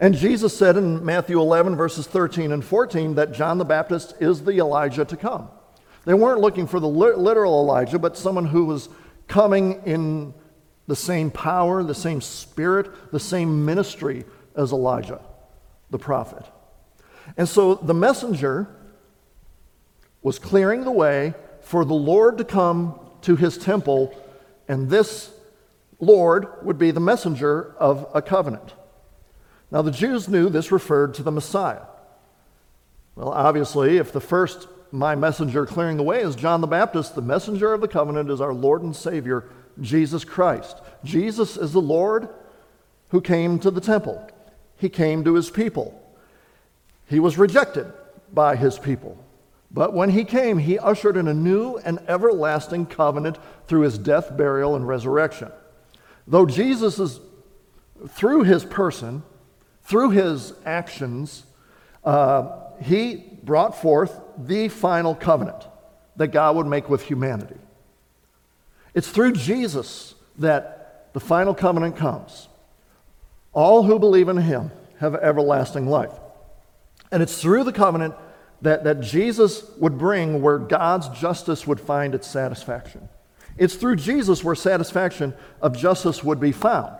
And 0.00 0.14
Jesus 0.14 0.56
said 0.56 0.76
in 0.76 1.04
Matthew 1.04 1.40
11, 1.40 1.76
verses 1.76 2.06
13 2.06 2.50
and 2.52 2.64
14, 2.64 3.14
that 3.14 3.32
John 3.32 3.58
the 3.58 3.64
Baptist 3.64 4.14
is 4.20 4.42
the 4.42 4.58
Elijah 4.58 5.04
to 5.04 5.16
come. 5.16 5.48
They 6.04 6.14
weren't 6.14 6.40
looking 6.40 6.66
for 6.66 6.80
the 6.80 6.88
literal 6.88 7.60
Elijah, 7.60 7.98
but 7.98 8.16
someone 8.16 8.46
who 8.46 8.64
was 8.64 8.88
coming 9.28 9.82
in 9.84 10.34
the 10.88 10.96
same 10.96 11.30
power, 11.30 11.84
the 11.84 11.94
same 11.94 12.20
spirit, 12.20 13.12
the 13.12 13.20
same 13.20 13.64
ministry 13.64 14.24
as 14.56 14.72
Elijah. 14.72 15.20
the 15.92 15.98
prophet. 15.98 16.44
And 17.36 17.48
so 17.48 17.76
the 17.76 17.94
messenger 17.94 18.66
was 20.22 20.40
clearing 20.40 20.82
the 20.82 20.90
way 20.90 21.34
for 21.60 21.84
the 21.84 21.94
Lord 21.94 22.38
to 22.38 22.44
come 22.44 22.98
to 23.22 23.36
his 23.36 23.56
temple, 23.56 24.12
and 24.66 24.90
this 24.90 25.30
Lord 26.00 26.48
would 26.62 26.78
be 26.78 26.90
the 26.90 27.00
messenger 27.00 27.74
of 27.78 28.08
a 28.12 28.20
covenant. 28.20 28.74
Now, 29.72 29.80
the 29.80 29.90
Jews 29.90 30.28
knew 30.28 30.50
this 30.50 30.70
referred 30.70 31.14
to 31.14 31.22
the 31.22 31.32
Messiah. 31.32 31.80
Well, 33.16 33.30
obviously, 33.30 33.96
if 33.96 34.12
the 34.12 34.20
first 34.20 34.68
my 34.92 35.14
messenger 35.14 35.64
clearing 35.64 35.96
the 35.96 36.02
way 36.02 36.20
is 36.20 36.36
John 36.36 36.60
the 36.60 36.66
Baptist, 36.66 37.14
the 37.14 37.22
messenger 37.22 37.72
of 37.72 37.80
the 37.80 37.88
covenant 37.88 38.30
is 38.30 38.42
our 38.42 38.52
Lord 38.52 38.82
and 38.82 38.94
Savior, 38.94 39.48
Jesus 39.80 40.24
Christ. 40.24 40.76
Jesus 41.02 41.56
is 41.56 41.72
the 41.72 41.80
Lord 41.80 42.28
who 43.08 43.22
came 43.22 43.58
to 43.60 43.70
the 43.70 43.80
temple, 43.80 44.28
he 44.76 44.90
came 44.90 45.24
to 45.24 45.34
his 45.34 45.50
people. 45.50 45.98
He 47.06 47.18
was 47.20 47.38
rejected 47.38 47.90
by 48.32 48.56
his 48.56 48.78
people. 48.78 49.22
But 49.70 49.94
when 49.94 50.10
he 50.10 50.24
came, 50.24 50.58
he 50.58 50.78
ushered 50.78 51.16
in 51.16 51.28
a 51.28 51.34
new 51.34 51.78
and 51.78 51.98
everlasting 52.08 52.86
covenant 52.86 53.38
through 53.66 53.82
his 53.82 53.96
death, 53.96 54.36
burial, 54.36 54.76
and 54.76 54.86
resurrection. 54.86 55.50
Though 56.26 56.46
Jesus 56.46 56.98
is, 56.98 57.20
through 58.08 58.42
his 58.44 58.64
person, 58.64 59.22
through 59.92 60.08
his 60.08 60.54
actions, 60.64 61.44
uh, 62.02 62.48
he 62.80 63.16
brought 63.42 63.78
forth 63.78 64.18
the 64.38 64.68
final 64.68 65.14
covenant 65.14 65.66
that 66.16 66.28
God 66.28 66.56
would 66.56 66.66
make 66.66 66.88
with 66.88 67.02
humanity. 67.02 67.58
It's 68.94 69.10
through 69.10 69.32
Jesus 69.32 70.14
that 70.38 71.10
the 71.12 71.20
final 71.20 71.54
covenant 71.54 71.98
comes. 71.98 72.48
All 73.52 73.82
who 73.82 73.98
believe 73.98 74.30
in 74.30 74.38
him 74.38 74.70
have 74.98 75.14
everlasting 75.14 75.86
life. 75.86 76.18
And 77.10 77.22
it's 77.22 77.42
through 77.42 77.64
the 77.64 77.72
covenant 77.72 78.14
that, 78.62 78.84
that 78.84 79.00
Jesus 79.00 79.62
would 79.76 79.98
bring 79.98 80.40
where 80.40 80.56
God's 80.56 81.10
justice 81.10 81.66
would 81.66 81.80
find 81.80 82.14
its 82.14 82.26
satisfaction. 82.26 83.10
It's 83.58 83.74
through 83.74 83.96
Jesus 83.96 84.42
where 84.42 84.54
satisfaction 84.54 85.34
of 85.60 85.76
justice 85.76 86.24
would 86.24 86.40
be 86.40 86.52
found, 86.52 86.96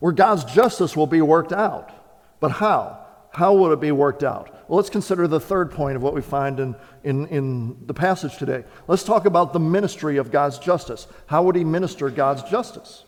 where 0.00 0.10
God's 0.10 0.42
justice 0.42 0.96
will 0.96 1.06
be 1.06 1.22
worked 1.22 1.52
out. 1.52 1.94
But 2.40 2.52
how? 2.52 3.04
How 3.30 3.54
would 3.54 3.72
it 3.72 3.80
be 3.80 3.92
worked 3.92 4.22
out? 4.22 4.50
Well, 4.68 4.76
let's 4.76 4.90
consider 4.90 5.28
the 5.28 5.40
third 5.40 5.70
point 5.70 5.96
of 5.96 6.02
what 6.02 6.14
we 6.14 6.22
find 6.22 6.58
in, 6.60 6.76
in, 7.04 7.26
in 7.28 7.86
the 7.86 7.94
passage 7.94 8.36
today. 8.36 8.64
Let's 8.86 9.04
talk 9.04 9.26
about 9.26 9.52
the 9.52 9.60
ministry 9.60 10.16
of 10.16 10.30
God's 10.30 10.58
justice. 10.58 11.06
How 11.26 11.42
would 11.42 11.56
he 11.56 11.64
minister 11.64 12.10
God's 12.10 12.42
justice? 12.44 13.04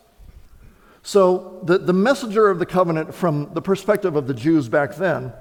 So, 1.03 1.61
the, 1.65 1.79
the 1.79 1.95
messenger 1.95 2.49
of 2.49 2.59
the 2.59 2.67
covenant, 2.67 3.15
from 3.15 3.53
the 3.55 3.63
perspective 3.63 4.17
of 4.17 4.27
the 4.27 4.35
Jews 4.35 4.69
back 4.69 4.97
then, 4.97 5.33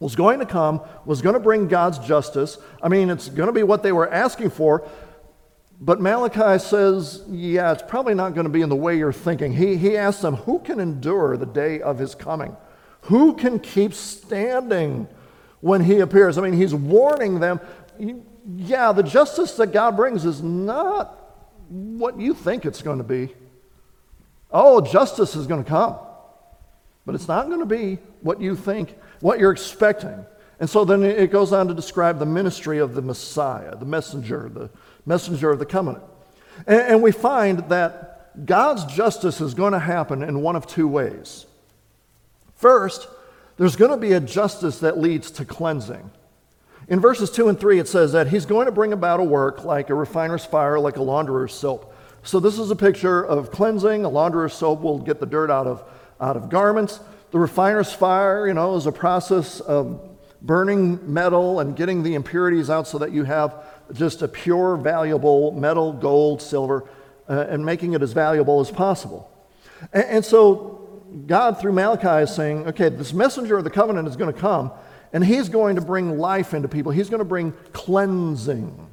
was 0.00 0.16
going 0.16 0.40
to 0.40 0.46
come, 0.46 0.80
was 1.04 1.22
going 1.22 1.34
to 1.34 1.40
bring 1.40 1.68
God's 1.68 1.98
justice. 1.98 2.58
I 2.82 2.88
mean, 2.88 3.08
it's 3.08 3.28
going 3.28 3.46
to 3.46 3.52
be 3.52 3.62
what 3.62 3.82
they 3.82 3.92
were 3.92 4.12
asking 4.12 4.50
for. 4.50 4.86
But 5.80 6.00
Malachi 6.00 6.58
says, 6.58 7.22
yeah, 7.28 7.72
it's 7.72 7.82
probably 7.86 8.14
not 8.14 8.34
going 8.34 8.44
to 8.46 8.50
be 8.50 8.62
in 8.62 8.68
the 8.68 8.76
way 8.76 8.96
you're 8.96 9.12
thinking. 9.12 9.52
He, 9.52 9.76
he 9.76 9.96
asks 9.96 10.22
them, 10.22 10.34
who 10.34 10.58
can 10.58 10.80
endure 10.80 11.36
the 11.36 11.46
day 11.46 11.80
of 11.80 11.98
his 11.98 12.14
coming? 12.14 12.56
Who 13.06 13.34
can 13.34 13.58
keep 13.58 13.94
standing 13.94 15.08
when 15.60 15.82
he 15.82 16.00
appears? 16.00 16.38
I 16.38 16.42
mean, 16.42 16.54
he's 16.54 16.74
warning 16.74 17.40
them, 17.40 17.60
yeah, 18.56 18.92
the 18.92 19.02
justice 19.02 19.54
that 19.54 19.72
God 19.72 19.96
brings 19.96 20.24
is 20.24 20.42
not 20.42 21.22
what 21.68 22.18
you 22.18 22.34
think 22.34 22.64
it's 22.64 22.82
going 22.82 22.98
to 22.98 23.04
be. 23.04 23.34
Oh, 24.50 24.80
justice 24.80 25.34
is 25.34 25.46
going 25.46 25.64
to 25.64 25.68
come, 25.68 25.96
but 27.04 27.14
it's 27.14 27.28
not 27.28 27.46
going 27.48 27.60
to 27.60 27.66
be 27.66 27.98
what 28.20 28.40
you 28.40 28.54
think 28.54 28.96
what 29.20 29.38
you're 29.38 29.52
expecting. 29.52 30.24
And 30.58 30.68
so 30.68 30.84
then 30.84 31.02
it 31.02 31.30
goes 31.30 31.52
on 31.52 31.68
to 31.68 31.74
describe 31.74 32.18
the 32.18 32.26
ministry 32.26 32.78
of 32.78 32.94
the 32.94 33.02
Messiah, 33.02 33.76
the 33.76 33.84
messenger, 33.84 34.50
the 34.52 34.70
messenger 35.04 35.50
of 35.50 35.58
the 35.58 35.66
covenant. 35.66 36.04
And, 36.66 36.80
and 36.80 37.02
we 37.02 37.12
find 37.12 37.68
that 37.68 38.46
God's 38.46 38.84
justice 38.86 39.40
is 39.40 39.54
going 39.54 39.72
to 39.72 39.78
happen 39.78 40.22
in 40.22 40.40
one 40.40 40.56
of 40.56 40.66
two 40.66 40.88
ways. 40.88 41.45
First, 42.56 43.08
there's 43.56 43.76
going 43.76 43.90
to 43.90 43.96
be 43.96 44.12
a 44.12 44.20
justice 44.20 44.80
that 44.80 44.98
leads 44.98 45.30
to 45.32 45.44
cleansing. 45.44 46.10
In 46.88 47.00
verses 47.00 47.30
2 47.30 47.48
and 47.48 47.58
3, 47.58 47.78
it 47.78 47.88
says 47.88 48.12
that 48.12 48.28
he's 48.28 48.46
going 48.46 48.66
to 48.66 48.72
bring 48.72 48.92
about 48.92 49.20
a 49.20 49.24
work 49.24 49.64
like 49.64 49.90
a 49.90 49.94
refiner's 49.94 50.44
fire, 50.44 50.78
like 50.78 50.96
a 50.96 51.02
launderer's 51.02 51.52
soap. 51.52 51.94
So, 52.22 52.40
this 52.40 52.58
is 52.58 52.70
a 52.70 52.76
picture 52.76 53.24
of 53.24 53.50
cleansing. 53.50 54.04
A 54.04 54.08
launderer's 54.08 54.52
soap 54.52 54.80
will 54.80 54.98
get 54.98 55.20
the 55.20 55.26
dirt 55.26 55.50
out 55.50 55.66
of, 55.66 55.84
out 56.20 56.36
of 56.36 56.48
garments. 56.48 57.00
The 57.30 57.38
refiner's 57.38 57.92
fire, 57.92 58.48
you 58.48 58.54
know, 58.54 58.76
is 58.76 58.86
a 58.86 58.92
process 58.92 59.60
of 59.60 60.00
burning 60.42 61.12
metal 61.12 61.60
and 61.60 61.76
getting 61.76 62.02
the 62.02 62.14
impurities 62.14 62.70
out 62.70 62.86
so 62.86 62.98
that 62.98 63.12
you 63.12 63.24
have 63.24 63.64
just 63.92 64.22
a 64.22 64.28
pure, 64.28 64.76
valuable 64.76 65.52
metal, 65.52 65.92
gold, 65.92 66.42
silver, 66.42 66.88
uh, 67.28 67.46
and 67.48 67.64
making 67.64 67.94
it 67.94 68.02
as 68.02 68.12
valuable 68.12 68.60
as 68.60 68.70
possible. 68.70 69.30
And, 69.92 70.04
and 70.04 70.24
so 70.24 70.85
God, 71.26 71.60
through 71.60 71.72
Malachi, 71.72 72.24
is 72.24 72.34
saying, 72.34 72.66
okay, 72.68 72.88
this 72.88 73.12
messenger 73.12 73.56
of 73.56 73.64
the 73.64 73.70
covenant 73.70 74.08
is 74.08 74.16
going 74.16 74.32
to 74.32 74.38
come, 74.38 74.72
and 75.12 75.24
he's 75.24 75.48
going 75.48 75.76
to 75.76 75.82
bring 75.82 76.18
life 76.18 76.52
into 76.54 76.68
people. 76.68 76.92
He's 76.92 77.08
going 77.08 77.20
to 77.20 77.24
bring 77.24 77.52
cleansing. 77.72 78.90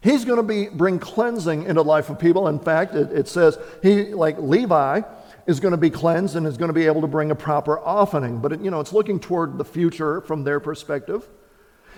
He's 0.00 0.24
going 0.24 0.38
to 0.38 0.42
be, 0.42 0.68
bring 0.68 0.98
cleansing 0.98 1.62
into 1.62 1.74
the 1.74 1.84
life 1.84 2.10
of 2.10 2.18
people. 2.18 2.48
In 2.48 2.58
fact, 2.58 2.94
it, 2.94 3.12
it 3.12 3.28
says, 3.28 3.56
he, 3.82 4.12
like 4.14 4.36
Levi, 4.38 5.02
is 5.46 5.60
going 5.60 5.70
to 5.72 5.78
be 5.78 5.90
cleansed 5.90 6.34
and 6.34 6.46
is 6.46 6.56
going 6.56 6.70
to 6.70 6.74
be 6.74 6.86
able 6.86 7.02
to 7.02 7.06
bring 7.06 7.30
a 7.30 7.36
proper 7.36 7.78
offering. 7.78 8.38
But, 8.38 8.52
it, 8.52 8.60
you 8.60 8.70
know, 8.70 8.80
it's 8.80 8.92
looking 8.92 9.20
toward 9.20 9.58
the 9.58 9.64
future 9.64 10.20
from 10.22 10.42
their 10.42 10.58
perspective. 10.58 11.28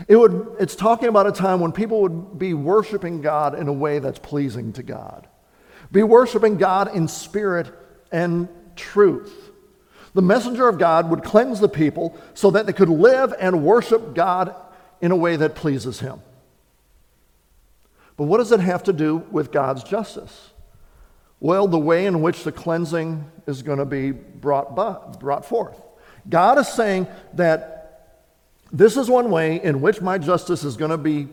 It 0.06 0.16
would, 0.16 0.56
it's 0.58 0.76
talking 0.76 1.08
about 1.08 1.26
a 1.26 1.32
time 1.32 1.60
when 1.60 1.72
people 1.72 2.02
would 2.02 2.38
be 2.38 2.52
worshiping 2.52 3.22
God 3.22 3.58
in 3.58 3.68
a 3.68 3.72
way 3.72 4.00
that's 4.00 4.18
pleasing 4.18 4.72
to 4.74 4.82
God, 4.82 5.26
be 5.90 6.02
worshiping 6.02 6.58
God 6.58 6.94
in 6.94 7.08
spirit 7.08 7.72
and 8.12 8.48
truth. 8.76 9.50
The 10.14 10.22
messenger 10.22 10.68
of 10.68 10.78
God 10.78 11.10
would 11.10 11.24
cleanse 11.24 11.60
the 11.60 11.68
people 11.68 12.16
so 12.34 12.50
that 12.52 12.66
they 12.66 12.72
could 12.72 12.88
live 12.88 13.34
and 13.38 13.64
worship 13.64 14.14
God 14.14 14.54
in 15.00 15.10
a 15.10 15.16
way 15.16 15.36
that 15.36 15.54
pleases 15.54 16.00
Him. 16.00 16.20
But 18.16 18.24
what 18.24 18.38
does 18.38 18.52
it 18.52 18.60
have 18.60 18.84
to 18.84 18.92
do 18.92 19.16
with 19.30 19.50
God's 19.50 19.82
justice? 19.82 20.50
Well, 21.40 21.66
the 21.66 21.78
way 21.78 22.06
in 22.06 22.22
which 22.22 22.44
the 22.44 22.52
cleansing 22.52 23.30
is 23.46 23.62
going 23.62 23.78
to 23.78 23.84
be 23.84 24.12
brought, 24.12 24.74
by, 24.74 24.96
brought 25.18 25.44
forth. 25.44 25.80
God 26.28 26.58
is 26.58 26.68
saying 26.68 27.06
that 27.34 27.84
this 28.72 28.96
is 28.96 29.10
one 29.10 29.30
way 29.30 29.62
in 29.62 29.80
which 29.80 30.00
my 30.00 30.18
justice 30.18 30.64
is 30.64 30.76
going 30.76 30.90
to 30.90 30.96
be 30.98 31.28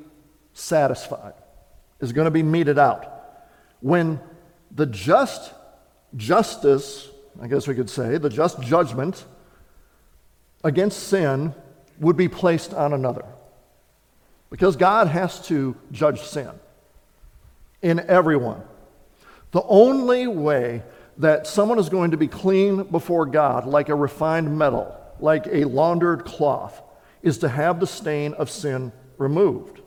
satisfied, 0.54 1.34
is 2.00 2.14
going 2.14 2.26
to 2.26 2.32
be 2.32 2.44
meted 2.44 2.78
out. 2.78 3.08
When 3.80 4.20
the 4.70 4.86
just 4.86 5.54
justice, 6.16 7.10
I 7.40 7.48
guess 7.48 7.68
we 7.68 7.76
could 7.76 7.90
say, 7.90 8.18
the 8.18 8.30
just 8.30 8.60
judgment 8.62 9.24
against 10.64 11.08
sin 11.08 11.54
would 12.00 12.18
be 12.18 12.28
placed 12.28 12.74
on 12.74 12.94
another. 12.94 13.26
Because 14.50 14.76
God 14.76 15.08
has 15.08 15.46
to 15.48 15.76
judge 15.92 16.22
sin 16.22 16.52
in 17.82 18.00
everyone. 18.00 18.62
The 19.52 19.64
only 19.64 20.28
way 20.28 20.84
that 21.18 21.48
someone 21.48 21.80
is 21.80 21.90
going 21.90 22.12
to 22.12 22.18
be 22.18 22.28
clean 22.28 22.84
before 22.84 23.26
God, 23.26 23.66
like 23.66 23.90
a 23.90 23.96
refined 23.96 24.58
metal, 24.58 24.96
like 25.20 25.48
a 25.48 25.66
laundered 25.66 26.26
cloth, 26.26 26.82
is 27.22 27.38
to 27.40 27.50
have 27.50 27.80
the 27.80 27.88
stain 27.88 28.34
of 28.34 28.50
sin 28.50 28.92
removed. 29.18 29.82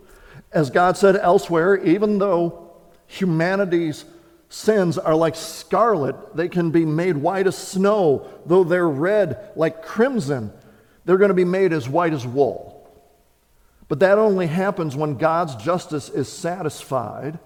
As 0.52 0.70
God 0.70 0.96
said 0.96 1.16
elsewhere, 1.16 1.76
even 1.84 2.18
though 2.18 2.70
humanity's 3.06 4.04
sins 4.48 4.98
are 4.98 5.14
like 5.14 5.34
scarlet, 5.34 6.36
they 6.36 6.48
can 6.48 6.70
be 6.70 6.84
made 6.84 7.16
white 7.16 7.46
as 7.46 7.56
snow, 7.56 8.28
though 8.46 8.64
they're 8.64 8.88
red 8.88 9.50
like 9.56 9.84
crimson, 9.84 10.52
they're 11.04 11.18
going 11.18 11.28
to 11.28 11.34
be 11.34 11.44
made 11.44 11.72
as 11.72 11.88
white 11.88 12.12
as 12.12 12.26
wool. 12.26 12.70
But 13.88 14.00
that 14.00 14.18
only 14.18 14.46
happens 14.46 14.96
when 14.96 15.16
God's 15.16 15.56
justice 15.56 16.08
is 16.08 16.28
satisfied 16.28 17.38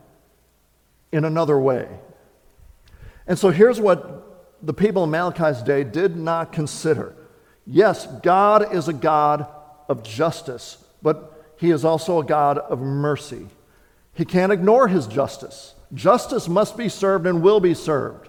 in 1.10 1.24
another 1.24 1.58
way. 1.58 1.88
And 3.26 3.38
so 3.38 3.50
here's 3.50 3.80
what 3.80 4.56
the 4.62 4.74
people 4.74 5.04
in 5.04 5.10
Malachi's 5.10 5.62
day 5.62 5.84
did 5.84 6.16
not 6.16 6.52
consider. 6.52 7.14
Yes, 7.66 8.06
God 8.22 8.74
is 8.74 8.88
a 8.88 8.92
God 8.92 9.46
of 9.88 10.02
justice, 10.02 10.82
but 11.02 11.54
he 11.58 11.70
is 11.70 11.84
also 11.84 12.20
a 12.20 12.24
God 12.24 12.58
of 12.58 12.80
mercy. 12.80 13.46
He 14.18 14.24
can't 14.24 14.50
ignore 14.50 14.88
his 14.88 15.06
justice. 15.06 15.74
Justice 15.94 16.48
must 16.48 16.76
be 16.76 16.88
served 16.88 17.24
and 17.24 17.40
will 17.40 17.60
be 17.60 17.72
served. 17.72 18.28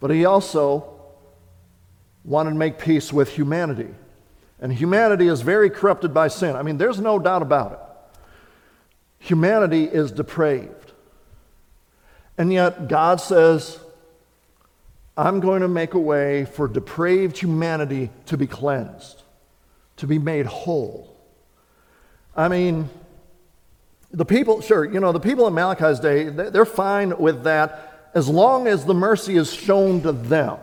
But 0.00 0.10
he 0.10 0.24
also 0.24 0.98
wanted 2.24 2.50
to 2.50 2.56
make 2.56 2.76
peace 2.76 3.12
with 3.12 3.28
humanity. 3.28 3.94
And 4.60 4.72
humanity 4.72 5.28
is 5.28 5.42
very 5.42 5.70
corrupted 5.70 6.12
by 6.12 6.26
sin. 6.26 6.56
I 6.56 6.62
mean, 6.62 6.76
there's 6.76 6.98
no 6.98 7.20
doubt 7.20 7.42
about 7.42 7.72
it. 7.72 7.78
Humanity 9.20 9.84
is 9.84 10.10
depraved. 10.10 10.92
And 12.36 12.52
yet, 12.52 12.88
God 12.88 13.20
says, 13.20 13.78
I'm 15.16 15.38
going 15.38 15.62
to 15.62 15.68
make 15.68 15.94
a 15.94 16.00
way 16.00 16.46
for 16.46 16.66
depraved 16.66 17.38
humanity 17.38 18.10
to 18.26 18.36
be 18.36 18.48
cleansed, 18.48 19.22
to 19.98 20.08
be 20.08 20.18
made 20.18 20.46
whole. 20.46 21.16
I 22.36 22.48
mean, 22.48 22.90
the 24.10 24.24
people, 24.24 24.60
sure, 24.60 24.84
you 24.84 25.00
know, 25.00 25.12
the 25.12 25.20
people 25.20 25.46
in 25.46 25.54
Malachi's 25.54 26.00
day, 26.00 26.24
they're 26.24 26.64
fine 26.64 27.18
with 27.18 27.44
that 27.44 28.10
as 28.14 28.28
long 28.28 28.66
as 28.66 28.84
the 28.84 28.94
mercy 28.94 29.36
is 29.36 29.52
shown 29.52 30.00
to 30.02 30.12
them. 30.12 30.58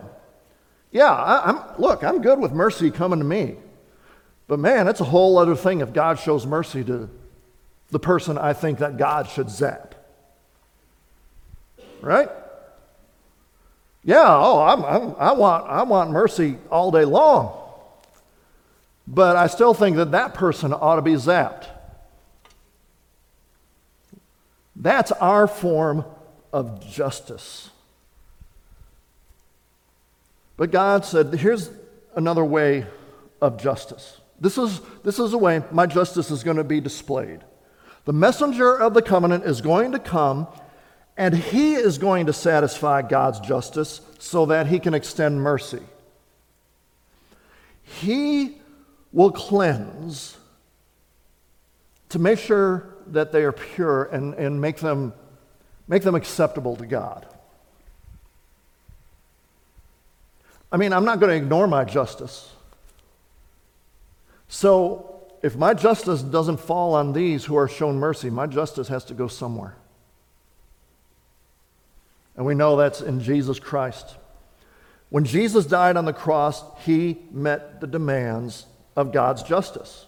Yeah, 0.90 1.12
I, 1.12 1.50
am 1.50 1.60
look, 1.78 2.02
I'm 2.02 2.22
good 2.22 2.38
with 2.40 2.52
mercy 2.52 2.90
coming 2.90 3.18
to 3.18 3.24
me. 3.24 3.56
But 4.48 4.58
man, 4.58 4.88
it's 4.88 5.00
a 5.00 5.04
whole 5.04 5.38
other 5.38 5.56
thing 5.56 5.80
if 5.80 5.92
God 5.92 6.18
shows 6.18 6.46
mercy 6.46 6.84
to 6.84 7.10
the 7.90 7.98
person 7.98 8.38
I 8.38 8.52
think 8.52 8.78
that 8.78 8.96
God 8.96 9.28
should 9.28 9.50
zap. 9.50 9.94
Right? 12.00 12.28
Yeah, 14.04 14.24
oh, 14.26 14.60
I'm, 14.60 14.84
I'm, 14.84 15.16
i 15.18 15.32
want, 15.32 15.66
I 15.68 15.82
want 15.82 16.10
mercy 16.10 16.58
all 16.70 16.90
day 16.90 17.04
long. 17.04 17.60
But 19.08 19.36
I 19.36 19.46
still 19.46 19.74
think 19.74 19.96
that 19.96 20.12
that 20.12 20.34
person 20.34 20.72
ought 20.72 20.96
to 20.96 21.02
be 21.02 21.14
zapped. 21.14 21.66
That's 24.76 25.10
our 25.12 25.46
form 25.46 26.04
of 26.52 26.86
justice. 26.86 27.70
But 30.56 30.70
God 30.70 31.04
said, 31.04 31.34
here's 31.34 31.70
another 32.14 32.44
way 32.44 32.86
of 33.40 33.60
justice. 33.60 34.20
This 34.40 34.58
is, 34.58 34.80
this 35.02 35.18
is 35.18 35.32
a 35.32 35.38
way 35.38 35.62
my 35.70 35.86
justice 35.86 36.30
is 36.30 36.42
going 36.42 36.58
to 36.58 36.64
be 36.64 36.80
displayed. 36.80 37.40
The 38.04 38.12
messenger 38.12 38.76
of 38.76 38.94
the 38.94 39.02
covenant 39.02 39.44
is 39.44 39.60
going 39.60 39.92
to 39.92 39.98
come, 39.98 40.46
and 41.16 41.34
he 41.34 41.74
is 41.74 41.98
going 41.98 42.26
to 42.26 42.32
satisfy 42.32 43.02
God's 43.02 43.40
justice 43.40 44.00
so 44.18 44.46
that 44.46 44.66
he 44.66 44.78
can 44.78 44.94
extend 44.94 45.42
mercy. 45.42 45.82
He 47.82 48.58
will 49.12 49.32
cleanse 49.32 50.36
to 52.10 52.18
make 52.18 52.38
sure 52.38 52.95
that 53.12 53.32
they 53.32 53.42
are 53.42 53.52
pure 53.52 54.04
and, 54.04 54.34
and 54.34 54.60
make, 54.60 54.78
them, 54.78 55.12
make 55.88 56.02
them 56.02 56.14
acceptable 56.14 56.76
to 56.76 56.86
God. 56.86 57.26
I 60.70 60.76
mean, 60.76 60.92
I'm 60.92 61.04
not 61.04 61.20
going 61.20 61.30
to 61.30 61.36
ignore 61.36 61.66
my 61.66 61.84
justice. 61.84 62.52
So, 64.48 65.12
if 65.42 65.56
my 65.56 65.74
justice 65.74 66.22
doesn't 66.22 66.58
fall 66.58 66.94
on 66.94 67.12
these 67.12 67.44
who 67.44 67.56
are 67.56 67.68
shown 67.68 67.98
mercy, 67.98 68.30
my 68.30 68.46
justice 68.46 68.88
has 68.88 69.04
to 69.06 69.14
go 69.14 69.28
somewhere. 69.28 69.76
And 72.36 72.44
we 72.44 72.54
know 72.54 72.76
that's 72.76 73.00
in 73.00 73.20
Jesus 73.20 73.58
Christ. 73.58 74.16
When 75.08 75.24
Jesus 75.24 75.66
died 75.66 75.96
on 75.96 76.04
the 76.04 76.12
cross, 76.12 76.62
he 76.84 77.18
met 77.30 77.80
the 77.80 77.86
demands 77.86 78.66
of 78.96 79.12
God's 79.12 79.42
justice. 79.42 80.06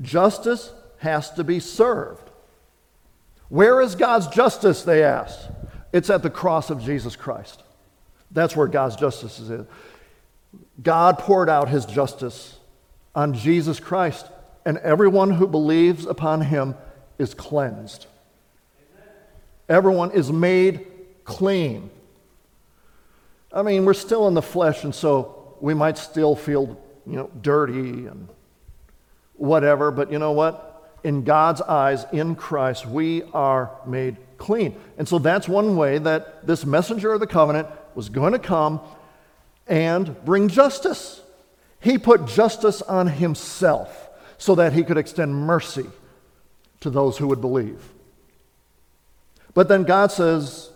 Justice 0.00 0.72
has 1.00 1.30
to 1.32 1.44
be 1.44 1.60
served. 1.60 2.30
Where 3.48 3.80
is 3.80 3.94
God's 3.94 4.28
justice? 4.28 4.82
They 4.82 5.02
asked. 5.02 5.50
It's 5.92 6.08
at 6.08 6.22
the 6.22 6.30
cross 6.30 6.70
of 6.70 6.82
Jesus 6.82 7.16
Christ. 7.16 7.62
That's 8.30 8.54
where 8.54 8.68
God's 8.68 8.96
justice 8.96 9.40
is. 9.40 9.66
God 10.80 11.18
poured 11.18 11.48
out 11.48 11.68
his 11.68 11.84
justice 11.84 12.58
on 13.14 13.34
Jesus 13.34 13.80
Christ, 13.80 14.26
and 14.64 14.78
everyone 14.78 15.32
who 15.32 15.46
believes 15.46 16.06
upon 16.06 16.42
him 16.42 16.74
is 17.18 17.34
cleansed. 17.34 18.06
Everyone 19.68 20.12
is 20.12 20.30
made 20.30 20.86
clean. 21.24 21.90
I 23.52 23.62
mean, 23.62 23.84
we're 23.84 23.94
still 23.94 24.28
in 24.28 24.34
the 24.34 24.42
flesh, 24.42 24.84
and 24.84 24.94
so 24.94 25.56
we 25.60 25.74
might 25.74 25.98
still 25.98 26.36
feel, 26.36 26.80
you 27.06 27.16
know, 27.16 27.30
dirty 27.40 28.06
and 28.06 28.28
whatever, 29.34 29.90
but 29.90 30.12
you 30.12 30.18
know 30.18 30.32
what? 30.32 30.69
In 31.02 31.24
God's 31.24 31.62
eyes, 31.62 32.04
in 32.12 32.34
Christ, 32.34 32.86
we 32.86 33.22
are 33.32 33.70
made 33.86 34.16
clean. 34.38 34.78
And 34.98 35.08
so 35.08 35.18
that's 35.18 35.48
one 35.48 35.76
way 35.76 35.98
that 35.98 36.46
this 36.46 36.66
messenger 36.66 37.12
of 37.12 37.20
the 37.20 37.26
covenant 37.26 37.68
was 37.94 38.08
going 38.08 38.32
to 38.32 38.38
come 38.38 38.80
and 39.66 40.22
bring 40.24 40.48
justice. 40.48 41.22
He 41.80 41.96
put 41.96 42.26
justice 42.26 42.82
on 42.82 43.06
himself 43.06 44.08
so 44.36 44.54
that 44.56 44.72
he 44.72 44.82
could 44.82 44.98
extend 44.98 45.34
mercy 45.34 45.86
to 46.80 46.90
those 46.90 47.18
who 47.18 47.28
would 47.28 47.40
believe. 47.40 47.82
But 49.54 49.68
then 49.68 49.84
God 49.84 50.12
says, 50.12 50.70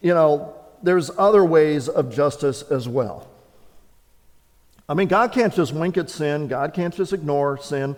you 0.00 0.14
know, 0.14 0.54
there's 0.82 1.10
other 1.16 1.44
ways 1.44 1.88
of 1.88 2.14
justice 2.14 2.62
as 2.62 2.88
well. 2.88 3.28
I 4.88 4.94
mean, 4.94 5.08
God 5.08 5.32
can't 5.32 5.52
just 5.52 5.72
wink 5.72 5.96
at 5.96 6.10
sin, 6.10 6.48
God 6.48 6.74
can't 6.74 6.94
just 6.94 7.12
ignore 7.12 7.58
sin. 7.58 7.96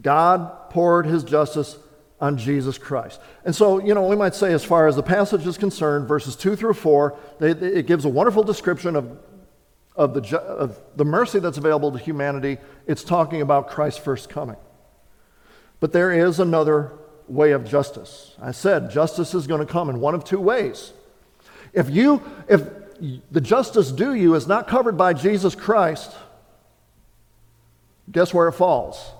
God 0.00 0.70
poured 0.70 1.06
his 1.06 1.24
justice 1.24 1.78
on 2.20 2.36
Jesus 2.36 2.78
Christ. 2.78 3.20
And 3.44 3.54
so, 3.54 3.84
you 3.84 3.94
know, 3.94 4.06
we 4.06 4.16
might 4.16 4.34
say, 4.34 4.52
as 4.52 4.64
far 4.64 4.86
as 4.86 4.96
the 4.96 5.02
passage 5.02 5.46
is 5.46 5.58
concerned, 5.58 6.08
verses 6.08 6.36
2 6.36 6.56
through 6.56 6.74
4, 6.74 7.18
they, 7.38 7.50
it 7.50 7.86
gives 7.86 8.04
a 8.04 8.08
wonderful 8.08 8.42
description 8.42 8.96
of, 8.96 9.18
of, 9.94 10.14
the, 10.14 10.38
of 10.38 10.80
the 10.96 11.04
mercy 11.04 11.38
that's 11.38 11.58
available 11.58 11.92
to 11.92 11.98
humanity. 11.98 12.58
It's 12.86 13.04
talking 13.04 13.42
about 13.42 13.68
Christ's 13.68 14.00
first 14.00 14.28
coming. 14.28 14.56
But 15.80 15.92
there 15.92 16.12
is 16.12 16.40
another 16.40 16.92
way 17.28 17.52
of 17.52 17.64
justice. 17.68 18.34
I 18.40 18.52
said 18.52 18.90
justice 18.90 19.34
is 19.34 19.46
going 19.46 19.60
to 19.60 19.70
come 19.70 19.90
in 19.90 20.00
one 20.00 20.14
of 20.14 20.24
two 20.24 20.40
ways. 20.40 20.92
If 21.72 21.90
you, 21.90 22.22
if 22.48 22.62
the 23.30 23.40
justice 23.40 23.90
due 23.90 24.14
you 24.14 24.34
is 24.34 24.46
not 24.46 24.68
covered 24.68 24.96
by 24.96 25.12
Jesus 25.12 25.54
Christ, 25.54 26.14
guess 28.10 28.32
where 28.32 28.48
it 28.48 28.52
falls? 28.52 29.12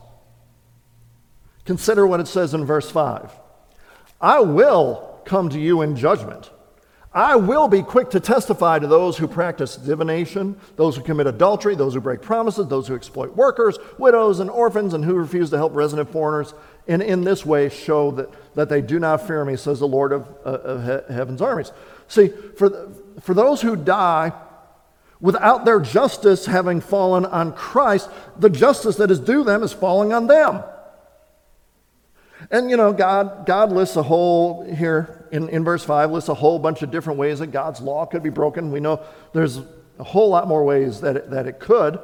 Consider 1.65 2.07
what 2.07 2.21
it 2.21 2.29
says 2.29 2.55
in 2.55 2.65
verse 2.65 2.91
5 2.91 3.33
I 4.21 4.41
will 4.41 5.21
come 5.25 5.49
to 5.51 5.59
you 5.59 5.83
in 5.83 5.97
judgment. 5.97 6.51
I 7.13 7.37
will 7.37 7.69
be 7.69 7.83
quick 7.83 8.11
to 8.11 8.21
testify 8.21 8.81
to 8.81 8.89
those 8.89 9.17
who 9.17 9.29
practice 9.29 9.77
divination, 9.77 10.57
those 10.75 10.97
who 10.97 11.03
commit 11.05 11.29
adultery, 11.29 11.77
those 11.77 11.95
who 11.95 12.01
break 12.01 12.23
promises, 12.23 12.67
those 12.67 12.89
who 12.89 12.97
exploit 12.97 13.37
workers, 13.37 13.79
widows, 13.99 14.41
and 14.41 14.51
orphans, 14.51 14.95
and 14.95 15.05
who 15.05 15.15
refuse 15.15 15.49
to 15.51 15.57
help 15.57 15.73
resident 15.77 16.11
foreigners, 16.11 16.55
and 16.89 17.01
in 17.01 17.23
this 17.23 17.47
way 17.47 17.69
show 17.69 18.11
that, 18.11 18.29
that 18.57 18.69
they 18.69 18.83
do 18.83 18.99
not 18.99 19.25
fear 19.29 19.45
me, 19.45 19.57
says 19.57 19.79
the 19.79 19.87
Lord 19.87 20.13
of, 20.13 20.29
uh, 20.45 20.49
of 20.49 21.09
heaven's 21.09 21.41
armies. 21.41 21.71
See, 22.09 22.29
for, 22.57 22.69
the, 22.69 22.91
for 23.21 23.33
those 23.33 23.63
who 23.63 23.77
die 23.77 24.33
without 25.21 25.65
their 25.65 25.79
justice 25.79 26.47
having 26.47 26.81
fallen 26.81 27.25
on 27.27 27.53
Christ, 27.53 28.11
the 28.37 28.51
justice 28.51 28.97
that 28.97 29.13
is 29.13 29.21
due 29.21 29.45
them 29.45 29.63
is 29.63 29.73
falling 29.73 30.13
on 30.13 30.27
them. 30.27 30.65
And 32.51 32.71
you 32.71 32.77
know, 32.77 32.93
God, 32.93 33.47
God 33.47 33.73
lists 33.73 33.97
a 33.97 34.03
whole, 34.03 34.65
here 34.65 35.27
in, 35.33 35.49
in 35.49 35.65
verse 35.65 35.85
5, 35.85 36.11
lists 36.11 36.29
a 36.29 36.35
whole 36.35 36.59
bunch 36.59 36.83
of 36.83 36.91
different 36.91 37.19
ways 37.19 37.39
that 37.39 37.49
God's 37.49 37.81
law 37.81 38.07
could 38.07 38.23
be 38.23 38.31
broken. 38.31 38.71
We 38.71 38.81
know 38.81 39.01
there's 39.33 39.61
a 39.99 40.05
whole 40.05 40.29
lot 40.29 40.49
more 40.49 40.65
ways 40.65 41.01
that 41.01 41.17
it, 41.17 41.31
that 41.31 41.47
it 41.47 41.61
could. 41.61 41.99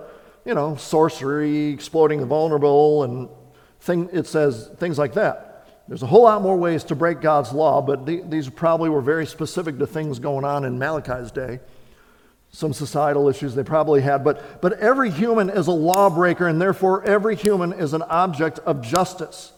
You 0.44 0.54
know, 0.54 0.76
sorcery, 0.76 1.66
exploiting 1.66 2.20
the 2.20 2.26
vulnerable, 2.26 3.04
and 3.04 3.28
thing, 3.80 4.08
it 4.12 4.26
says 4.26 4.70
things 4.76 4.98
like 4.98 5.14
that. 5.14 5.66
There's 5.88 6.02
a 6.02 6.06
whole 6.06 6.22
lot 6.22 6.42
more 6.42 6.56
ways 6.56 6.84
to 6.84 6.94
break 6.94 7.20
God's 7.20 7.52
law, 7.52 7.82
but 7.82 8.06
the, 8.06 8.22
these 8.22 8.48
probably 8.48 8.88
were 8.88 9.00
very 9.00 9.26
specific 9.26 9.78
to 9.78 9.86
things 9.86 10.18
going 10.18 10.44
on 10.44 10.64
in 10.64 10.78
Malachi's 10.78 11.32
day. 11.32 11.60
Some 12.52 12.72
societal 12.72 13.28
issues 13.28 13.54
they 13.54 13.64
probably 13.64 14.00
had, 14.00 14.24
but, 14.24 14.60
but 14.60 14.74
every 14.74 15.10
human 15.10 15.50
is 15.50 15.66
a 15.66 15.72
lawbreaker, 15.72 16.46
and 16.46 16.60
therefore 16.60 17.04
every 17.04 17.36
human 17.36 17.72
is 17.72 17.92
an 17.92 18.02
object 18.02 18.60
of 18.60 18.82
justice. 18.82 19.52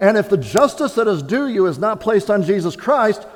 And 0.00 0.16
if 0.16 0.30
the 0.30 0.38
justice 0.38 0.94
that 0.94 1.06
is 1.06 1.22
due 1.22 1.46
you 1.46 1.66
is 1.66 1.78
not 1.78 2.00
placed 2.00 2.30
on 2.30 2.42
Jesus 2.42 2.74
Christ, 2.74 3.26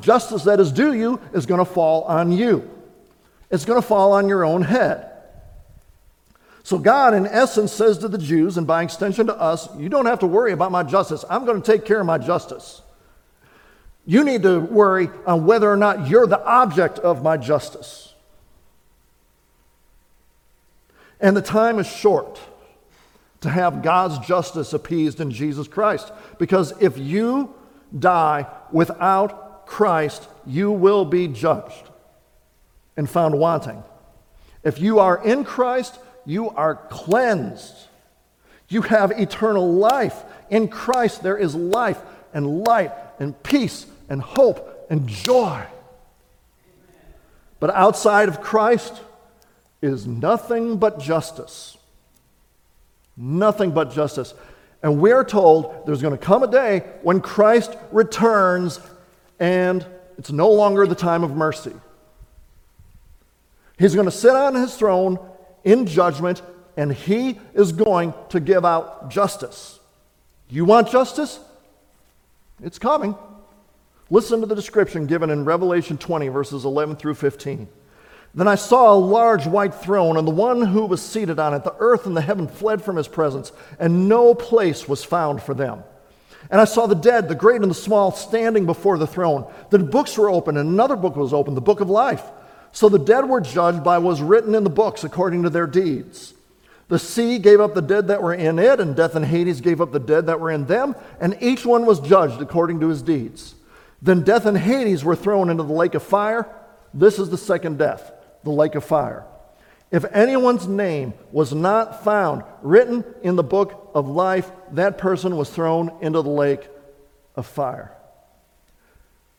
justice 0.00 0.44
that 0.44 0.58
is 0.58 0.72
due 0.72 0.94
you 0.94 1.20
is 1.34 1.44
going 1.44 1.58
to 1.58 1.70
fall 1.70 2.04
on 2.04 2.32
you. 2.32 2.68
It's 3.50 3.66
going 3.66 3.80
to 3.80 3.86
fall 3.86 4.12
on 4.12 4.28
your 4.28 4.44
own 4.44 4.62
head. 4.62 5.12
So, 6.62 6.78
God, 6.78 7.14
in 7.14 7.26
essence, 7.26 7.72
says 7.72 7.98
to 7.98 8.08
the 8.08 8.18
Jews, 8.18 8.56
and 8.56 8.66
by 8.66 8.82
extension 8.82 9.28
to 9.28 9.38
us, 9.38 9.68
you 9.76 9.88
don't 9.88 10.06
have 10.06 10.18
to 10.20 10.26
worry 10.26 10.50
about 10.50 10.72
my 10.72 10.82
justice. 10.82 11.24
I'm 11.30 11.44
going 11.44 11.62
to 11.62 11.72
take 11.72 11.84
care 11.84 12.00
of 12.00 12.06
my 12.06 12.18
justice. 12.18 12.82
You 14.04 14.24
need 14.24 14.42
to 14.42 14.58
worry 14.58 15.10
on 15.26 15.46
whether 15.46 15.70
or 15.70 15.76
not 15.76 16.08
you're 16.08 16.26
the 16.26 16.44
object 16.44 16.98
of 16.98 17.22
my 17.22 17.36
justice. 17.36 18.14
And 21.20 21.36
the 21.36 21.42
time 21.42 21.78
is 21.78 21.86
short 21.86 22.40
to 23.46 23.52
have 23.52 23.80
God's 23.80 24.18
justice 24.26 24.72
appeased 24.72 25.20
in 25.20 25.30
Jesus 25.30 25.68
Christ. 25.68 26.12
Because 26.36 26.74
if 26.82 26.98
you 26.98 27.54
die 27.96 28.46
without 28.72 29.66
Christ, 29.66 30.28
you 30.44 30.72
will 30.72 31.04
be 31.04 31.28
judged 31.28 31.84
and 32.96 33.08
found 33.08 33.38
wanting. 33.38 33.84
If 34.64 34.80
you 34.80 34.98
are 34.98 35.24
in 35.24 35.44
Christ, 35.44 35.96
you 36.24 36.50
are 36.50 36.74
cleansed. 36.74 37.72
You 38.68 38.82
have 38.82 39.12
eternal 39.12 39.74
life. 39.74 40.24
In 40.50 40.66
Christ, 40.66 41.22
there 41.22 41.38
is 41.38 41.54
life 41.54 42.00
and 42.34 42.64
light 42.64 42.90
and 43.20 43.40
peace 43.44 43.86
and 44.08 44.20
hope 44.20 44.88
and 44.90 45.06
joy. 45.06 45.62
But 47.60 47.70
outside 47.70 48.28
of 48.28 48.40
Christ 48.40 49.00
is 49.80 50.04
nothing 50.04 50.78
but 50.78 50.98
justice. 50.98 51.75
Nothing 53.16 53.70
but 53.70 53.92
justice. 53.92 54.34
And 54.82 55.00
we're 55.00 55.24
told 55.24 55.86
there's 55.86 56.02
going 56.02 56.16
to 56.16 56.22
come 56.22 56.42
a 56.42 56.46
day 56.46 56.80
when 57.02 57.20
Christ 57.20 57.76
returns 57.92 58.80
and 59.38 59.84
it's 60.18 60.30
no 60.32 60.50
longer 60.50 60.86
the 60.86 60.94
time 60.94 61.24
of 61.24 61.36
mercy. 61.36 61.72
He's 63.78 63.94
going 63.94 64.06
to 64.06 64.12
sit 64.12 64.34
on 64.34 64.54
his 64.54 64.76
throne 64.76 65.18
in 65.64 65.86
judgment 65.86 66.42
and 66.76 66.92
he 66.92 67.38
is 67.54 67.72
going 67.72 68.14
to 68.30 68.40
give 68.40 68.64
out 68.64 69.10
justice. 69.10 69.78
You 70.48 70.64
want 70.64 70.90
justice? 70.90 71.40
It's 72.62 72.78
coming. 72.78 73.14
Listen 74.08 74.40
to 74.40 74.46
the 74.46 74.54
description 74.54 75.06
given 75.06 75.30
in 75.30 75.44
Revelation 75.44 75.98
20, 75.98 76.28
verses 76.28 76.64
11 76.64 76.96
through 76.96 77.14
15. 77.14 77.68
Then 78.36 78.46
I 78.46 78.54
saw 78.54 78.92
a 78.92 78.94
large 78.94 79.46
white 79.46 79.74
throne, 79.74 80.18
and 80.18 80.28
the 80.28 80.30
one 80.32 80.60
who 80.60 80.84
was 80.84 81.00
seated 81.00 81.38
on 81.38 81.54
it. 81.54 81.64
The 81.64 81.74
earth 81.78 82.06
and 82.06 82.14
the 82.14 82.20
heaven 82.20 82.46
fled 82.46 82.82
from 82.82 82.96
his 82.96 83.08
presence, 83.08 83.50
and 83.78 84.10
no 84.10 84.34
place 84.34 84.86
was 84.86 85.02
found 85.02 85.42
for 85.42 85.54
them. 85.54 85.82
And 86.50 86.60
I 86.60 86.66
saw 86.66 86.86
the 86.86 86.94
dead, 86.94 87.28
the 87.28 87.34
great 87.34 87.62
and 87.62 87.70
the 87.70 87.74
small, 87.74 88.12
standing 88.12 88.66
before 88.66 88.98
the 88.98 89.06
throne. 89.06 89.50
The 89.70 89.78
books 89.78 90.18
were 90.18 90.30
open, 90.30 90.58
and 90.58 90.68
another 90.68 90.96
book 90.96 91.16
was 91.16 91.32
opened, 91.32 91.56
the 91.56 91.62
book 91.62 91.80
of 91.80 91.88
life. 91.88 92.22
So 92.72 92.90
the 92.90 92.98
dead 92.98 93.26
were 93.26 93.40
judged 93.40 93.82
by 93.82 93.96
what 93.96 94.10
was 94.10 94.22
written 94.22 94.54
in 94.54 94.64
the 94.64 94.70
books 94.70 95.02
according 95.02 95.42
to 95.44 95.50
their 95.50 95.66
deeds. 95.66 96.34
The 96.88 96.98
sea 96.98 97.38
gave 97.38 97.60
up 97.60 97.74
the 97.74 97.80
dead 97.80 98.08
that 98.08 98.22
were 98.22 98.34
in 98.34 98.58
it, 98.58 98.80
and 98.80 98.94
death 98.94 99.16
and 99.16 99.24
Hades 99.24 99.62
gave 99.62 99.80
up 99.80 99.92
the 99.92 99.98
dead 99.98 100.26
that 100.26 100.40
were 100.40 100.50
in 100.50 100.66
them, 100.66 100.94
and 101.20 101.38
each 101.40 101.64
one 101.64 101.86
was 101.86 102.00
judged 102.00 102.42
according 102.42 102.80
to 102.80 102.88
his 102.88 103.00
deeds. 103.00 103.54
Then 104.02 104.22
death 104.22 104.44
and 104.44 104.58
Hades 104.58 105.02
were 105.02 105.16
thrown 105.16 105.48
into 105.48 105.62
the 105.62 105.72
lake 105.72 105.94
of 105.94 106.02
fire. 106.02 106.46
This 106.92 107.18
is 107.18 107.30
the 107.30 107.38
second 107.38 107.78
death, 107.78 108.12
the 108.46 108.52
lake 108.52 108.74
of 108.74 108.84
fire. 108.84 109.26
If 109.90 110.04
anyone's 110.12 110.66
name 110.66 111.14
was 111.30 111.52
not 111.52 112.02
found 112.02 112.42
written 112.62 113.04
in 113.22 113.36
the 113.36 113.42
book 113.42 113.90
of 113.94 114.08
life, 114.08 114.50
that 114.72 114.98
person 114.98 115.36
was 115.36 115.50
thrown 115.50 115.92
into 116.00 116.22
the 116.22 116.30
lake 116.30 116.66
of 117.36 117.46
fire. 117.46 117.92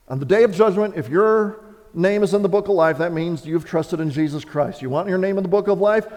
On 0.07 0.19
the 0.19 0.25
day 0.25 0.43
of 0.43 0.53
judgment, 0.53 0.95
if 0.95 1.09
your 1.09 1.65
name 1.93 2.23
is 2.23 2.33
in 2.33 2.43
the 2.43 2.49
book 2.49 2.67
of 2.69 2.75
life, 2.75 2.99
that 2.99 3.11
means 3.11 3.45
you've 3.45 3.65
trusted 3.65 3.99
in 3.99 4.09
Jesus 4.09 4.45
Christ. 4.45 4.81
You 4.81 4.89
want 4.89 5.09
your 5.09 5.17
name 5.17 5.37
in 5.37 5.43
the 5.43 5.49
book 5.49 5.67
of 5.67 5.79
life? 5.79 6.07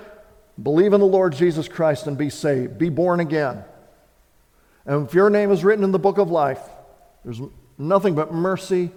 Believe 0.62 0.92
in 0.92 1.00
the 1.00 1.06
Lord 1.06 1.32
Jesus 1.34 1.66
Christ 1.66 2.06
and 2.06 2.16
be 2.16 2.30
saved. 2.30 2.78
Be 2.78 2.88
born 2.88 3.18
again. 3.18 3.64
And 4.84 5.08
if 5.08 5.14
your 5.14 5.30
name 5.30 5.50
is 5.50 5.64
written 5.64 5.82
in 5.82 5.90
the 5.90 5.98
book 5.98 6.18
of 6.18 6.30
life, 6.30 6.60
there's 7.24 7.40
nothing 7.78 8.14
but 8.14 8.32
mercy 8.32 8.90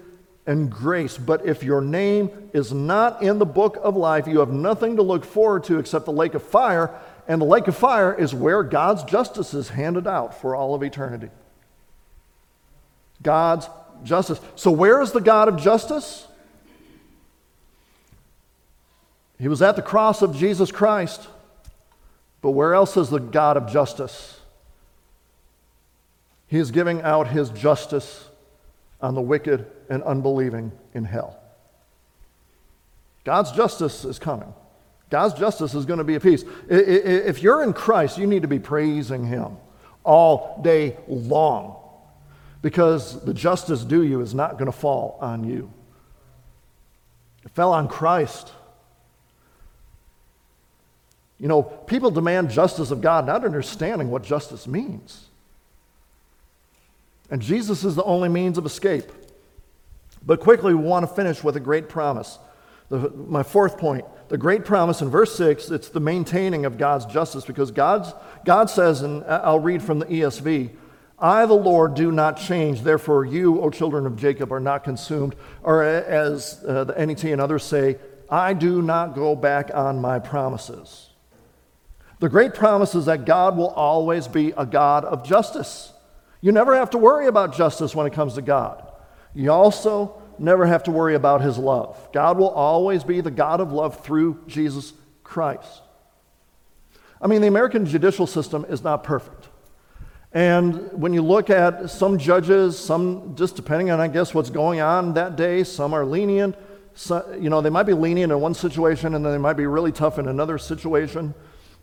and 0.46 0.70
grace. 0.70 1.18
But 1.18 1.46
if 1.46 1.64
your 1.64 1.82
name 1.82 2.50
is 2.54 2.74
not 2.74 3.22
in 3.22 3.40
the 3.40 3.46
book 3.46 3.78
of 3.82 3.96
life, 3.96 4.28
you 4.28 4.40
have 4.40 4.52
nothing 4.52 4.98
to 4.98 5.02
look 5.02 5.26
forward 5.26 5.64
to 5.66 5.80
except 5.80 6.06
the 6.06 6.12
lake 6.12 6.34
of 6.34 6.44
fire. 6.44 6.92
And 7.28 7.42
the 7.42 7.46
lake 7.46 7.68
of 7.68 7.76
fire 7.76 8.14
is 8.14 8.34
where 8.34 8.64
God's 8.64 9.04
justice 9.04 9.54
is 9.54 9.70
handed 9.70 10.08
out 10.08 10.40
for 10.40 10.56
all 10.56 10.76
of 10.76 10.84
eternity. 10.84 11.30
God's 13.22 13.70
justice. 14.04 14.40
So, 14.56 14.72
where 14.72 15.02
is 15.02 15.12
the 15.12 15.22
God 15.22 15.48
of 15.48 15.62
justice? 15.62 16.28
He 19.40 19.48
was 19.48 19.62
at 19.62 19.76
the 19.76 19.82
cross 19.82 20.22
of 20.22 20.36
Jesus 20.36 20.72
Christ. 20.72 21.28
But 22.42 22.52
where 22.52 22.74
else 22.74 22.98
is 22.98 23.10
the 23.10 23.20
God 23.20 23.56
of 23.56 23.72
justice? 23.72 24.40
He 26.48 26.60
is 26.60 26.72
giving 26.72 27.02
out 27.02 27.30
his 27.30 27.50
justice 27.50 28.28
on 29.04 29.14
the 29.14 29.22
wicked 29.22 29.68
and 29.90 30.02
unbelieving 30.04 30.72
in 30.94 31.04
hell. 31.04 31.38
God's 33.26 33.52
justice 33.52 34.06
is 34.06 34.18
coming. 34.18 34.52
God's 35.10 35.36
justice 35.36 35.76
is 35.76 35.86
going 35.86 36.00
to 36.00 36.04
be 36.04 36.16
a 36.16 36.20
peace. 36.20 36.44
If 36.70 37.44
you're 37.44 37.62
in 37.62 37.74
Christ, 37.74 38.18
you 38.18 38.26
need 38.26 38.42
to 38.42 38.48
be 38.48 38.60
praising 38.60 39.26
Him 39.26 39.58
all 40.04 40.60
day 40.64 40.98
long 41.08 41.76
because 42.62 43.24
the 43.24 43.34
justice 43.34 43.84
due 43.84 44.04
you 44.04 44.22
is 44.22 44.34
not 44.34 44.54
going 44.54 44.66
to 44.66 44.78
fall 44.78 45.18
on 45.22 45.44
you. 45.44 45.72
It 47.44 47.52
fell 47.52 47.74
on 47.74 47.90
Christ. 47.90 48.52
You 51.40 51.50
know, 51.50 51.62
people 51.62 52.10
demand 52.10 52.50
justice 52.50 52.90
of 52.90 53.02
God 53.02 53.26
not 53.26 53.44
understanding 53.44 54.10
what 54.10 54.24
justice 54.24 54.66
means. 54.66 55.28
And 57.34 57.42
Jesus 57.42 57.84
is 57.84 57.96
the 57.96 58.04
only 58.04 58.30
means 58.30 58.60
of 58.60 58.66
escape. 58.68 59.12
But 60.24 60.40
quickly, 60.40 60.76
we 60.76 60.84
want 60.84 61.10
to 61.10 61.16
finish 61.16 61.44
with 61.44 61.56
a 61.56 61.60
great 61.60 61.90
promise. 61.90 62.38
The, 62.90 63.10
my 63.10 63.42
fourth 63.42 63.80
point 63.80 64.06
the 64.28 64.38
great 64.38 64.66
promise 64.66 65.02
in 65.02 65.10
verse 65.10 65.36
6 65.36 65.72
it's 65.72 65.90
the 65.90 66.00
maintaining 66.00 66.66
of 66.66 66.78
God's 66.78 67.08
justice 67.08 67.44
because 67.44 67.72
God's, 67.72 68.14
God 68.46 68.70
says, 68.70 69.02
and 69.02 69.24
I'll 69.24 69.60
read 69.60 69.82
from 69.82 69.98
the 69.98 70.06
ESV 70.06 70.76
I, 71.18 71.48
the 71.48 71.56
Lord, 71.56 71.96
do 71.96 72.12
not 72.12 72.38
change. 72.38 72.82
Therefore, 72.82 73.26
you, 73.26 73.60
O 73.62 73.72
children 73.72 74.06
of 74.06 74.16
Jacob, 74.16 74.52
are 74.52 74.60
not 74.60 74.84
consumed. 74.84 75.36
Or 75.64 75.82
as 75.82 76.64
uh, 76.68 76.84
the 76.84 76.94
NET 77.06 77.24
and 77.24 77.42
others 77.42 77.64
say, 77.64 77.98
I 78.30 78.54
do 78.54 78.84
not 78.84 79.16
go 79.16 79.36
back 79.36 79.72
on 79.74 80.00
my 80.00 80.20
promises. 80.20 81.10
The 82.20 82.30
great 82.30 82.54
promise 82.54 82.94
is 82.94 83.06
that 83.06 83.26
God 83.26 83.58
will 83.58 83.70
always 83.70 84.28
be 84.28 84.52
a 84.56 84.68
God 84.68 85.04
of 85.06 85.24
justice. 85.24 85.93
You 86.44 86.52
never 86.52 86.76
have 86.76 86.90
to 86.90 86.98
worry 86.98 87.28
about 87.28 87.56
justice 87.56 87.96
when 87.96 88.06
it 88.06 88.12
comes 88.12 88.34
to 88.34 88.42
God. 88.42 88.86
You 89.34 89.50
also 89.50 90.22
never 90.38 90.66
have 90.66 90.84
to 90.84 90.92
worry 90.92 91.16
about 91.16 91.40
his 91.40 91.58
love. 91.58 92.10
God 92.12 92.38
will 92.38 92.50
always 92.50 93.06
be 93.06 93.22
the 93.22 93.32
God 93.32 93.62
of 93.62 93.72
love 93.72 94.04
through 94.04 94.42
Jesus 94.46 94.92
Christ. 95.24 95.82
I 97.22 97.28
mean, 97.28 97.40
the 97.40 97.48
American 97.48 97.86
judicial 97.86 98.28
system 98.28 98.66
is 98.68 98.84
not 98.84 99.06
perfect. 99.06 99.48
And 100.34 100.92
when 100.92 101.14
you 101.14 101.22
look 101.22 101.50
at 101.50 101.90
some 101.90 102.18
judges, 102.18 102.78
some 102.78 103.38
just 103.38 103.56
depending 103.56 103.90
on, 103.90 104.02
I 104.02 104.10
guess, 104.10 104.34
what's 104.34 104.50
going 104.50 104.82
on 104.82 105.14
that 105.14 105.38
day, 105.38 105.64
some 105.64 105.94
are 105.94 106.06
lenient. 106.06 106.58
So, 106.94 107.38
you 107.40 107.50
know, 107.50 107.62
they 107.62 107.70
might 107.70 107.84
be 107.84 107.94
lenient 107.94 108.34
in 108.34 108.42
one 108.42 108.54
situation 108.54 109.16
and 109.16 109.24
then 109.24 109.32
they 109.32 109.38
might 109.38 109.54
be 109.54 109.66
really 109.66 109.94
tough 109.94 110.20
in 110.20 110.28
another 110.28 110.58
situation. 110.58 111.36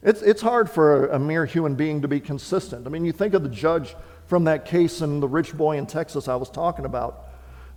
It's, 0.02 0.20
it's 0.20 0.42
hard 0.42 0.68
for 0.68 1.06
a, 1.06 1.16
a 1.16 1.18
mere 1.18 1.46
human 1.46 1.76
being 1.76 2.02
to 2.02 2.08
be 2.08 2.20
consistent. 2.20 2.86
I 2.86 2.90
mean, 2.90 3.06
you 3.06 3.12
think 3.12 3.32
of 3.32 3.42
the 3.42 3.48
judge 3.48 3.96
from 4.30 4.44
that 4.44 4.64
case 4.64 5.00
in 5.00 5.18
the 5.18 5.26
rich 5.26 5.56
boy 5.56 5.76
in 5.76 5.86
Texas 5.86 6.28
I 6.28 6.36
was 6.36 6.48
talking 6.48 6.84
about. 6.84 7.26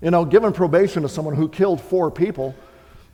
You 0.02 0.12
know, 0.12 0.24
giving 0.24 0.54
probation 0.54 1.02
to 1.02 1.10
someone 1.10 1.36
who 1.36 1.50
killed 1.50 1.82
four 1.82 2.12
people, 2.12 2.54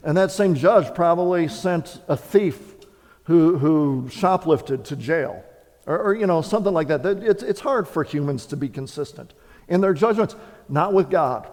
and 0.04 0.18
that 0.18 0.30
same 0.30 0.56
judge 0.56 0.94
probably 0.94 1.48
sent 1.48 2.02
a 2.10 2.18
thief 2.18 2.76
who, 3.24 3.58
who 3.58 4.10
shoplifted 4.10 4.84
to 4.86 4.98
jail, 4.98 5.42
or, 5.86 5.98
or 6.00 6.16
you 6.16 6.28
know, 6.28 6.42
something 6.42 6.74
like 6.74 6.90
that. 6.90 7.06
It's, 7.06 7.42
it's 7.42 7.62
hard 7.62 7.88
for 7.88 8.04
humans 8.04 8.46
to 8.48 8.58
be 8.58 8.68
consistent 8.68 9.34
in 9.70 9.80
their 9.80 9.94
judgments, 9.94 10.36
not 10.68 10.94
with 10.94 11.10
God. 11.10 11.48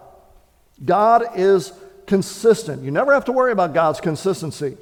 God 0.83 1.23
is 1.35 1.71
consistent. 2.05 2.83
You 2.83 2.91
never 2.91 3.13
have 3.13 3.25
to 3.25 3.31
worry 3.31 3.53
about 3.53 3.73
God's 3.73 4.01
consistency. 4.01 4.75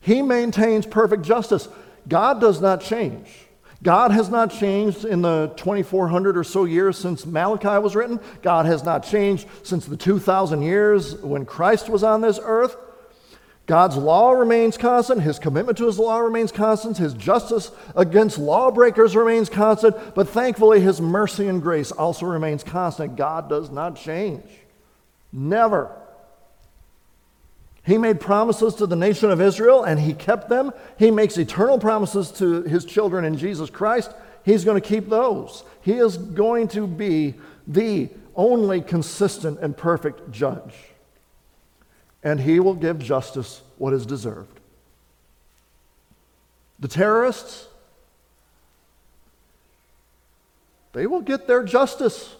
He 0.00 0.22
maintains 0.22 0.86
perfect 0.86 1.22
justice. 1.22 1.68
God 2.08 2.40
does 2.40 2.60
not 2.60 2.80
change. 2.80 3.28
God 3.82 4.12
has 4.12 4.28
not 4.28 4.52
changed 4.52 5.04
in 5.04 5.22
the 5.22 5.52
2,400 5.56 6.36
or 6.36 6.44
so 6.44 6.64
years 6.64 6.96
since 6.96 7.26
Malachi 7.26 7.82
was 7.82 7.96
written. 7.96 8.20
God 8.40 8.66
has 8.66 8.84
not 8.84 9.04
changed 9.04 9.48
since 9.64 9.86
the 9.86 9.96
2,000 9.96 10.62
years 10.62 11.16
when 11.16 11.44
Christ 11.44 11.88
was 11.88 12.04
on 12.04 12.20
this 12.20 12.38
earth. 12.42 12.76
God's 13.66 13.96
law 13.96 14.32
remains 14.32 14.76
constant. 14.76 15.22
His 15.22 15.38
commitment 15.38 15.78
to 15.78 15.86
his 15.86 15.98
law 15.98 16.18
remains 16.18 16.52
constant. 16.52 16.98
His 16.98 17.14
justice 17.14 17.70
against 17.96 18.38
lawbreakers 18.38 19.16
remains 19.16 19.48
constant. 19.48 20.14
But 20.14 20.28
thankfully, 20.28 20.80
his 20.80 21.00
mercy 21.00 21.48
and 21.48 21.62
grace 21.62 21.92
also 21.92 22.26
remains 22.26 22.64
constant. 22.64 23.16
God 23.16 23.48
does 23.48 23.70
not 23.70 23.96
change. 23.96 24.44
Never. 25.32 26.01
He 27.84 27.98
made 27.98 28.20
promises 28.20 28.74
to 28.76 28.86
the 28.86 28.96
nation 28.96 29.30
of 29.30 29.40
Israel 29.40 29.82
and 29.82 29.98
he 29.98 30.14
kept 30.14 30.48
them. 30.48 30.72
He 30.98 31.10
makes 31.10 31.36
eternal 31.36 31.78
promises 31.78 32.30
to 32.32 32.62
his 32.62 32.84
children 32.84 33.24
in 33.24 33.36
Jesus 33.36 33.70
Christ. 33.70 34.12
He's 34.44 34.64
going 34.64 34.80
to 34.80 34.88
keep 34.88 35.08
those. 35.08 35.64
He 35.82 35.94
is 35.94 36.16
going 36.16 36.68
to 36.68 36.86
be 36.86 37.34
the 37.66 38.08
only 38.36 38.80
consistent 38.80 39.58
and 39.60 39.76
perfect 39.76 40.30
judge. 40.30 40.74
And 42.22 42.40
he 42.40 42.60
will 42.60 42.74
give 42.74 43.00
justice 43.00 43.62
what 43.78 43.92
is 43.92 44.06
deserved. 44.06 44.60
The 46.78 46.88
terrorists, 46.88 47.66
they 50.92 51.06
will 51.06 51.20
get 51.20 51.48
their 51.48 51.64
justice. 51.64 52.34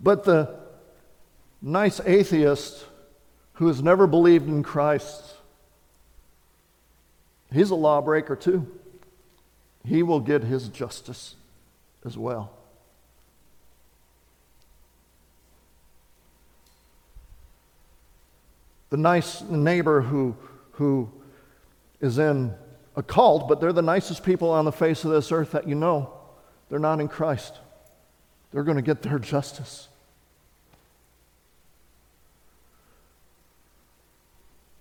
But 0.00 0.24
the 0.24 0.57
nice 1.60 2.00
atheist 2.00 2.84
who 3.54 3.66
has 3.66 3.82
never 3.82 4.06
believed 4.06 4.48
in 4.48 4.62
Christ, 4.62 5.22
he's 7.52 7.70
a 7.70 7.74
lawbreaker 7.74 8.36
too. 8.36 8.66
He 9.84 10.02
will 10.02 10.20
get 10.20 10.44
his 10.44 10.68
justice 10.68 11.34
as 12.04 12.16
well. 12.16 12.58
the 18.90 18.96
nice 18.96 19.42
neighbor 19.42 20.00
who, 20.00 20.36
who 20.72 21.10
is 22.00 22.18
in 22.18 22.54
a 22.96 23.02
cult, 23.02 23.48
but 23.48 23.60
they're 23.60 23.72
the 23.72 23.82
nicest 23.82 24.24
people 24.24 24.50
on 24.50 24.64
the 24.64 24.72
face 24.72 25.04
of 25.04 25.10
this 25.10 25.30
earth 25.30 25.52
that 25.52 25.68
you 25.68 25.74
know. 25.74 26.12
They're 26.70 26.78
not 26.78 27.00
in 27.00 27.08
Christ. 27.08 27.58
They're 28.52 28.62
going 28.62 28.76
to 28.76 28.82
get 28.82 29.02
their 29.02 29.18
justice. 29.18 29.88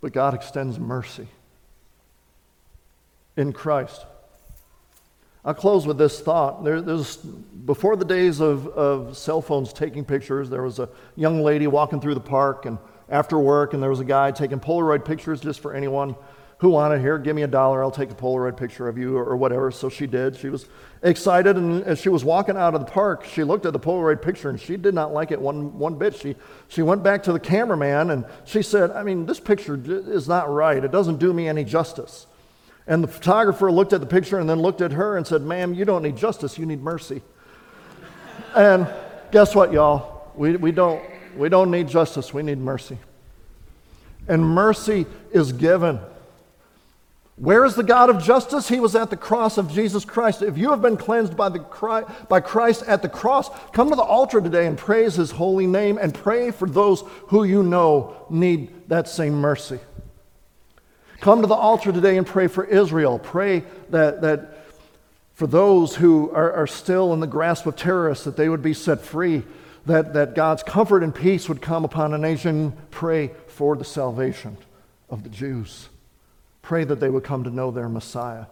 But 0.02 0.14
God 0.14 0.34
extends 0.34 0.80
mercy 0.80 1.28
in 3.36 3.54
Christ. 3.54 4.06
I'll 5.46 5.54
close 5.54 5.88
with 5.88 5.98
this 5.98 6.20
thought. 6.20 6.64
There, 6.64 6.82
there's, 6.82 7.18
before 7.18 7.96
the 7.96 8.06
days 8.06 8.42
of, 8.42 8.68
of 8.68 9.18
cell 9.18 9.42
phones 9.42 9.72
taking 9.72 10.04
pictures, 10.04 10.50
there 10.50 10.62
was 10.62 10.80
a 10.80 10.90
young 11.16 11.42
lady 11.42 11.68
walking 11.68 12.02
through 12.02 12.16
the 12.16 12.20
park 12.20 12.66
and 12.66 12.78
after 13.10 13.40
work, 13.40 13.74
and 13.74 13.82
there 13.82 13.90
was 13.90 14.02
a 14.02 14.06
guy 14.06 14.32
taking 14.32 14.60
Polaroid 14.60 15.06
pictures 15.06 15.40
just 15.40 15.62
for 15.62 15.74
anyone 15.74 16.16
who 16.60 16.70
wanted 16.70 17.02
here. 17.02 17.18
Give 17.18 17.36
me 17.36 17.44
a 17.44 17.48
dollar, 17.48 17.84
I'll 17.84 17.92
take 17.92 18.10
a 18.10 18.16
Polaroid 18.16 18.58
picture 18.58 18.88
of 18.88 18.98
you 18.98 19.16
or, 19.16 19.36
whatever. 19.38 19.70
So 19.70 19.90
she 19.90 20.08
did. 20.08 20.36
She 20.36 20.50
was 20.50 20.66
excited, 21.04 21.56
and 21.56 21.84
as 21.84 22.00
she 22.00 22.10
was 22.10 22.24
walking 22.24 22.58
out 22.58 22.74
of 22.74 22.82
the 22.84 22.92
park, 22.92 23.26
she 23.26 23.44
looked 23.44 23.66
at 23.66 23.74
the 23.74 23.80
Polaroid 23.80 24.22
picture 24.22 24.50
and 24.50 24.60
she 24.60 24.76
did 24.76 24.96
not 24.96 25.14
like 25.14 25.32
it 25.32 25.40
one, 25.40 25.78
one 25.78 25.96
bit. 25.96 26.16
She, 26.16 26.36
she 26.68 26.82
went 26.82 27.04
back 27.04 27.24
to 27.24 27.34
the 27.34 27.40
cameraman 27.40 28.10
and 28.10 28.26
she 28.46 28.64
said, 28.64 28.92
I 28.92 29.04
mean, 29.04 29.26
this 29.26 29.40
picture 29.40 29.80
is 29.86 30.28
not 30.28 30.50
right. 30.50 30.84
It 30.84 30.92
doesn't 30.92 31.20
do 31.20 31.32
me 31.32 31.48
any 31.48 31.64
justice. 31.64 32.26
And 32.88 33.04
the 33.04 33.08
photographer 33.08 33.72
looked 33.72 33.94
at 33.94 34.00
the 34.00 34.08
picture 34.08 34.40
and 34.40 34.50
then 34.50 34.60
looked 34.60 34.82
at 34.82 34.94
her 34.94 35.18
and 35.18 35.28
said, 35.28 35.42
Ma'am, 35.42 35.74
you 35.74 35.86
don't 35.86 36.02
need 36.02 36.18
justice, 36.18 36.58
you 36.58 36.66
need 36.66 36.82
mercy. 36.82 37.22
and 38.56 38.88
guess 39.32 39.54
what, 39.54 39.74
y'all? 39.74 40.32
We, 40.36 40.56
we, 40.56 40.72
don't, 40.72 41.04
we 41.36 41.50
don't 41.50 41.70
need 41.70 41.88
justice, 41.88 42.34
we 42.34 42.42
need 42.44 42.58
mercy. 42.58 42.98
And 44.28 44.44
mercy 44.44 45.06
is 45.32 45.52
given. 45.52 46.00
Where 47.38 47.66
is 47.66 47.76
the 47.76 47.84
God 47.84 48.10
of 48.10 48.22
justice? 48.22 48.68
He 48.68 48.80
was 48.80 48.96
at 48.96 49.12
the 49.12 49.16
cross 49.16 49.60
of 49.60 49.72
Jesus 49.72 50.04
Christ. 50.04 50.42
If 50.42 50.58
you 50.58 50.72
have 50.72 50.82
been 50.82 50.98
cleansed 50.98 51.38
by, 51.38 51.50
the, 51.50 51.60
by 52.28 52.40
Christ 52.40 52.82
at 52.88 53.04
the 53.04 53.10
cross, 53.10 53.52
come 53.74 53.90
to 53.90 53.96
the 53.96 54.02
altar 54.02 54.42
today 54.42 54.66
and 54.66 54.76
praise 54.76 55.14
his 55.14 55.30
holy 55.30 55.68
name 55.68 56.00
and 56.00 56.16
pray 56.16 56.50
for 56.50 56.68
those 56.68 57.04
who 57.28 57.44
you 57.44 57.62
know 57.62 58.26
need 58.32 58.90
that 58.90 59.08
same 59.08 59.36
mercy. 59.36 59.80
Come 61.22 61.42
to 61.42 61.48
the 61.48 61.54
altar 61.54 61.92
today 61.92 62.18
and 62.18 62.26
pray 62.26 62.48
for 62.48 62.66
Israel. 62.66 63.20
Pray 63.20 63.64
that, 63.92 64.22
that 64.22 64.66
for 65.36 65.46
those 65.46 65.96
who 65.96 66.32
are, 66.32 66.52
are 66.54 66.68
still 66.68 67.14
in 67.14 67.20
the 67.20 67.28
grasp 67.28 67.68
of 67.68 67.76
terrorists, 67.76 68.26
that 68.26 68.36
they 68.36 68.50
would 68.50 68.64
be 68.64 68.74
set 68.74 69.02
free, 69.02 69.44
that, 69.86 70.14
that 70.14 70.34
God's 70.34 70.64
comfort 70.64 71.04
and 71.04 71.14
peace 71.14 71.48
would 71.48 71.62
come 71.62 71.86
upon 71.86 72.16
a 72.16 72.18
nation. 72.18 72.76
Pray 72.90 73.30
for 73.46 73.76
the 73.76 73.86
salvation 73.86 74.58
of 75.08 75.22
the 75.22 75.30
Jews. 75.30 75.90
Pray 76.68 76.84
that 76.84 77.00
they 77.00 77.10
would 77.10 77.24
come 77.24 77.46
to 77.46 77.50
know 77.50 77.72
their 77.72 77.88
Messiah. 77.88 78.48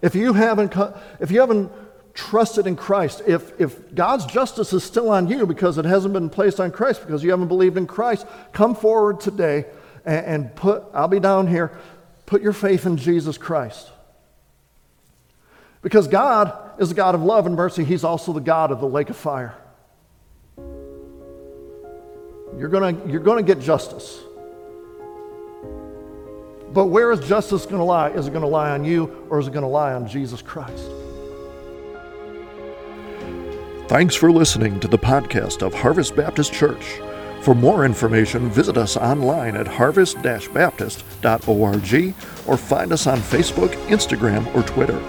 If 0.00 0.14
you 0.14 0.34
haven't, 0.34 0.72
if 1.18 1.32
you 1.32 1.40
haven't 1.40 1.72
trusted 2.14 2.64
in 2.68 2.76
Christ, 2.76 3.22
if, 3.26 3.60
if 3.60 3.92
God's 3.92 4.24
justice 4.24 4.72
is 4.72 4.84
still 4.84 5.10
on 5.10 5.26
you 5.26 5.44
because 5.44 5.76
it 5.76 5.84
hasn't 5.84 6.14
been 6.14 6.30
placed 6.30 6.60
on 6.60 6.70
Christ, 6.70 7.04
because 7.04 7.24
you 7.24 7.32
haven't 7.32 7.48
believed 7.48 7.76
in 7.76 7.88
Christ, 7.88 8.24
come 8.52 8.76
forward 8.76 9.18
today 9.18 9.66
and, 10.04 10.26
and 10.26 10.54
put, 10.54 10.84
I'll 10.94 11.08
be 11.08 11.18
down 11.18 11.48
here, 11.48 11.76
put 12.24 12.40
your 12.40 12.52
faith 12.52 12.86
in 12.86 12.98
Jesus 12.98 13.36
Christ. 13.36 13.90
Because 15.82 16.06
God 16.06 16.56
is 16.78 16.92
a 16.92 16.94
God 16.94 17.16
of 17.16 17.22
love 17.24 17.46
and 17.46 17.56
mercy, 17.56 17.82
He's 17.82 18.04
also 18.04 18.32
the 18.32 18.38
God 18.38 18.70
of 18.70 18.78
the 18.78 18.86
lake 18.86 19.10
of 19.10 19.16
fire. 19.16 19.56
You're 22.56 22.68
going 22.68 23.10
you're 23.10 23.18
going 23.18 23.44
to 23.44 23.54
get 23.54 23.60
justice. 23.60 24.22
But 26.74 26.86
where 26.86 27.12
is 27.12 27.20
justice 27.20 27.64
going 27.66 27.78
to 27.78 27.84
lie? 27.84 28.10
Is 28.10 28.26
it 28.26 28.30
going 28.30 28.42
to 28.42 28.48
lie 28.48 28.72
on 28.72 28.84
you 28.84 29.26
or 29.30 29.38
is 29.38 29.46
it 29.46 29.52
going 29.52 29.62
to 29.62 29.68
lie 29.68 29.94
on 29.94 30.08
Jesus 30.08 30.42
Christ? 30.42 30.90
Thanks 33.86 34.16
for 34.16 34.32
listening 34.32 34.80
to 34.80 34.88
the 34.88 34.98
podcast 34.98 35.62
of 35.62 35.72
Harvest 35.72 36.16
Baptist 36.16 36.52
Church. 36.52 37.00
For 37.42 37.54
more 37.54 37.84
information, 37.84 38.50
visit 38.50 38.76
us 38.76 38.96
online 38.96 39.54
at 39.54 39.68
harvest 39.68 40.20
baptist.org 40.20 42.14
or 42.46 42.56
find 42.56 42.92
us 42.92 43.06
on 43.06 43.18
Facebook, 43.18 43.72
Instagram, 43.86 44.52
or 44.56 44.62
Twitter. 44.62 45.00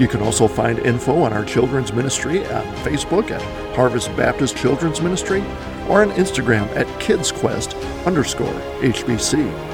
You 0.00 0.08
can 0.08 0.20
also 0.20 0.48
find 0.48 0.80
info 0.80 1.22
on 1.22 1.32
our 1.32 1.44
children's 1.44 1.92
ministry 1.92 2.44
on 2.46 2.64
Facebook 2.78 3.30
at 3.30 3.76
Harvest 3.76 4.08
Baptist 4.16 4.56
Children's 4.56 5.00
Ministry 5.00 5.42
or 5.88 6.02
on 6.02 6.10
Instagram 6.12 6.66
at 6.74 6.88
KidsQuest 6.98 8.04
underscore 8.04 8.60
HBC. 8.80 9.73